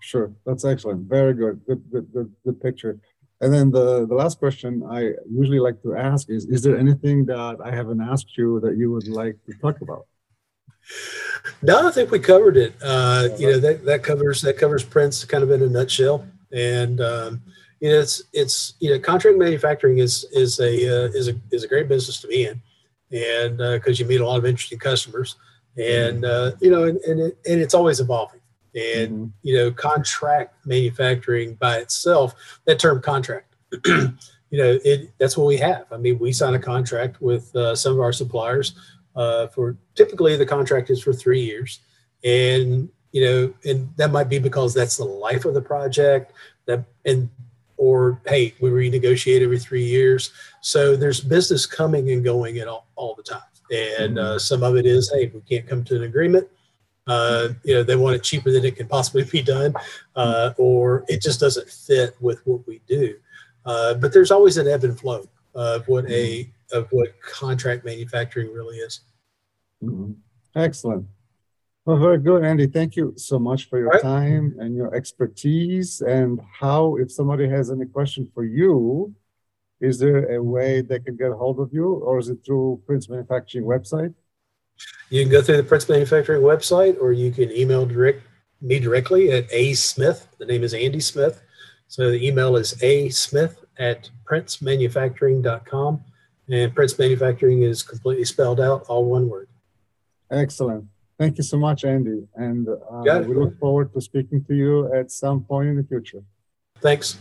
Sure, 0.00 0.32
that's 0.46 0.64
excellent. 0.64 1.08
Very 1.08 1.34
good. 1.34 1.60
Good, 1.66 1.82
good, 1.90 2.12
good, 2.12 2.32
good 2.44 2.60
picture. 2.60 2.98
And 3.40 3.52
then 3.52 3.72
the, 3.72 4.06
the 4.06 4.14
last 4.14 4.38
question 4.38 4.84
I 4.88 5.14
usually 5.28 5.58
like 5.58 5.82
to 5.82 5.96
ask 5.96 6.30
is, 6.30 6.46
is 6.46 6.62
there 6.62 6.78
anything 6.78 7.24
that 7.26 7.56
I 7.64 7.74
haven't 7.74 8.00
asked 8.00 8.38
you 8.38 8.60
that 8.60 8.76
you 8.76 8.92
would 8.92 9.08
like 9.08 9.36
to 9.46 9.52
talk 9.54 9.80
about? 9.80 10.06
No, 11.60 11.88
I 11.88 11.90
think 11.90 12.10
we 12.12 12.20
covered 12.20 12.56
it. 12.56 12.74
Uh, 12.82 13.28
you 13.38 13.52
know 13.52 13.58
that 13.58 13.84
that 13.84 14.02
covers 14.02 14.42
that 14.42 14.58
covers 14.58 14.82
Prince 14.82 15.24
kind 15.24 15.44
of 15.44 15.50
in 15.50 15.62
a 15.62 15.68
nutshell. 15.68 16.26
And 16.52 17.00
um, 17.00 17.42
you 17.80 17.90
know, 17.90 17.98
it's 17.98 18.22
it's 18.32 18.74
you 18.80 18.90
know, 18.90 18.98
contract 19.00 19.38
manufacturing 19.38 19.98
is 19.98 20.24
is 20.32 20.60
a 20.60 21.04
uh, 21.04 21.08
is 21.08 21.28
a 21.28 21.34
is 21.50 21.64
a 21.64 21.68
great 21.68 21.88
business 21.88 22.20
to 22.20 22.28
be 22.28 22.44
in, 22.44 22.62
and 23.10 23.58
because 23.58 23.98
you 23.98 24.06
meet 24.06 24.20
a 24.20 24.26
lot 24.26 24.38
of 24.38 24.46
interesting 24.46 24.78
customers, 24.78 25.36
and 25.76 26.24
uh, 26.24 26.52
you 26.60 26.70
know, 26.70 26.84
and 26.84 26.98
and, 27.00 27.20
it, 27.20 27.38
and 27.46 27.60
it's 27.60 27.74
always 27.74 28.00
evolving. 28.00 28.40
And 28.74 29.10
Mhm. 29.10 29.32
you 29.42 29.56
know, 29.56 29.70
contract 29.70 30.64
manufacturing 30.64 31.54
by 31.54 31.76
itself, 31.78 32.34
that 32.64 32.78
term 32.78 33.02
contract, 33.02 33.54
you 33.86 34.14
know, 34.52 34.78
it 34.84 35.10
that's 35.18 35.36
what 35.36 35.46
we 35.46 35.58
have. 35.58 35.86
I 35.90 35.96
mean, 35.96 36.18
we 36.18 36.32
sign 36.32 36.54
a 36.54 36.58
contract 36.58 37.20
with 37.20 37.54
uh, 37.56 37.74
some 37.74 37.94
of 37.94 38.00
our 38.00 38.12
suppliers 38.12 38.74
uh, 39.14 39.48
for 39.48 39.76
typically 39.94 40.36
the 40.36 40.46
contract 40.46 40.88
is 40.88 41.02
for 41.02 41.12
three 41.12 41.40
years, 41.40 41.80
and 42.24 42.88
you 43.12 43.24
know, 43.24 43.54
and 43.64 43.88
that 43.96 44.10
might 44.10 44.28
be 44.28 44.38
because 44.38 44.74
that's 44.74 44.96
the 44.96 45.04
life 45.04 45.44
of 45.44 45.54
the 45.54 45.62
project. 45.62 46.32
That 46.66 46.84
and 47.04 47.28
or 47.76 48.20
hey, 48.26 48.54
we 48.60 48.70
renegotiate 48.70 49.42
every 49.42 49.58
three 49.58 49.84
years. 49.84 50.32
So 50.60 50.96
there's 50.96 51.20
business 51.20 51.66
coming 51.66 52.10
and 52.10 52.22
going 52.24 52.58
at 52.58 52.68
all, 52.68 52.86
all 52.96 53.14
the 53.14 53.22
time, 53.22 53.40
and 53.70 54.18
uh, 54.18 54.38
some 54.38 54.62
of 54.62 54.76
it 54.76 54.86
is 54.86 55.10
hey, 55.12 55.30
we 55.34 55.40
can't 55.42 55.66
come 55.66 55.84
to 55.84 55.96
an 55.96 56.02
agreement 56.02 56.48
uh, 57.06 57.48
you 57.64 57.74
know 57.74 57.82
they 57.82 57.96
want 57.96 58.14
it 58.14 58.22
cheaper 58.22 58.50
than 58.50 58.64
it 58.64 58.76
can 58.76 58.86
possibly 58.86 59.24
be 59.24 59.42
done 59.42 59.74
uh, 60.16 60.52
or 60.56 61.04
it 61.08 61.20
just 61.20 61.40
doesn't 61.40 61.68
fit 61.68 62.14
with 62.20 62.44
what 62.46 62.66
we 62.66 62.80
do 62.86 63.16
uh, 63.66 63.94
but 63.94 64.12
there's 64.12 64.30
always 64.30 64.56
an 64.56 64.68
ebb 64.68 64.84
and 64.84 64.98
flow 64.98 65.24
of 65.54 65.86
what 65.88 66.08
a 66.10 66.48
of 66.72 66.88
what 66.90 67.20
contract 67.20 67.84
manufacturing 67.84 68.52
really 68.52 68.76
is 68.76 69.00
Mhm. 69.82 70.14
Excellent. 70.54 71.06
Well, 71.84 71.96
very 71.96 72.18
good, 72.18 72.44
Andy. 72.44 72.68
Thank 72.68 72.94
you 72.94 73.14
so 73.16 73.38
much 73.38 73.68
for 73.68 73.78
your 73.78 73.88
right. 73.88 74.02
time 74.02 74.54
and 74.60 74.76
your 74.76 74.94
expertise. 74.94 76.00
And 76.00 76.40
how, 76.60 76.96
if 76.96 77.10
somebody 77.10 77.48
has 77.48 77.70
any 77.70 77.86
question 77.86 78.30
for 78.32 78.44
you, 78.44 79.14
is 79.80 79.98
there 79.98 80.32
a 80.36 80.42
way 80.42 80.80
they 80.80 81.00
can 81.00 81.16
get 81.16 81.32
a 81.32 81.36
hold 81.36 81.58
of 81.58 81.70
you, 81.72 81.94
or 81.94 82.20
is 82.20 82.28
it 82.28 82.38
through 82.46 82.82
Prince 82.86 83.08
Manufacturing 83.08 83.64
website? 83.64 84.14
you 85.10 85.22
can 85.22 85.30
go 85.30 85.42
through 85.42 85.58
the 85.58 85.62
prince 85.62 85.88
manufacturing 85.88 86.42
website 86.42 87.00
or 87.00 87.12
you 87.12 87.30
can 87.30 87.50
email 87.52 87.86
direct 87.86 88.22
me 88.60 88.78
directly 88.78 89.30
at 89.30 89.46
a 89.52 89.74
smith 89.74 90.28
the 90.38 90.46
name 90.46 90.62
is 90.62 90.74
andy 90.74 91.00
smith 91.00 91.42
so 91.88 92.10
the 92.10 92.26
email 92.26 92.56
is 92.56 92.80
a 92.82 93.08
smith 93.10 93.64
at 93.78 94.10
princemanufacturing.com 94.24 96.02
and 96.48 96.74
prince 96.74 96.98
manufacturing 96.98 97.62
is 97.62 97.82
completely 97.82 98.24
spelled 98.24 98.60
out 98.60 98.84
all 98.88 99.04
one 99.04 99.28
word 99.28 99.48
Excellent. 100.30 100.86
Thank 101.18 101.36
you 101.38 101.44
so 101.44 101.56
much, 101.58 101.84
Andy. 101.84 102.26
And 102.34 102.68
uh, 102.68 103.02
Got 103.04 103.22
it. 103.22 103.28
we 103.28 103.34
look 103.36 103.58
forward 103.58 103.92
to 103.94 104.00
speaking 104.00 104.44
to 104.44 104.54
you 104.54 104.92
at 104.94 105.10
some 105.10 105.42
point 105.44 105.68
in 105.68 105.76
the 105.76 105.84
future. 105.84 106.22
thanks 106.80 107.18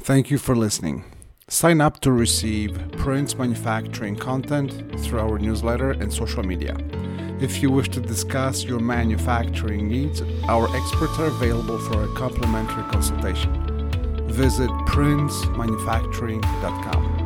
Thank 0.00 0.30
you 0.30 0.38
for 0.38 0.54
listening. 0.54 1.04
Sign 1.48 1.80
up 1.80 1.98
to 2.00 2.12
receive 2.12 2.78
Prince 2.92 3.36
Manufacturing 3.36 4.14
content 4.16 4.72
through 5.00 5.18
our 5.20 5.38
newsletter 5.38 5.90
and 5.92 6.12
social 6.12 6.42
media. 6.42 6.76
If 7.40 7.62
you 7.62 7.70
wish 7.70 7.88
to 7.90 8.00
discuss 8.00 8.64
your 8.64 8.80
manufacturing 8.80 9.88
needs, 9.88 10.22
our 10.46 10.68
experts 10.76 11.18
are 11.18 11.26
available 11.26 11.78
for 11.78 12.04
a 12.04 12.08
complimentary 12.14 12.82
consultation. 12.92 13.50
Visit 14.28 14.68
princemanufacturing.com. 14.86 17.17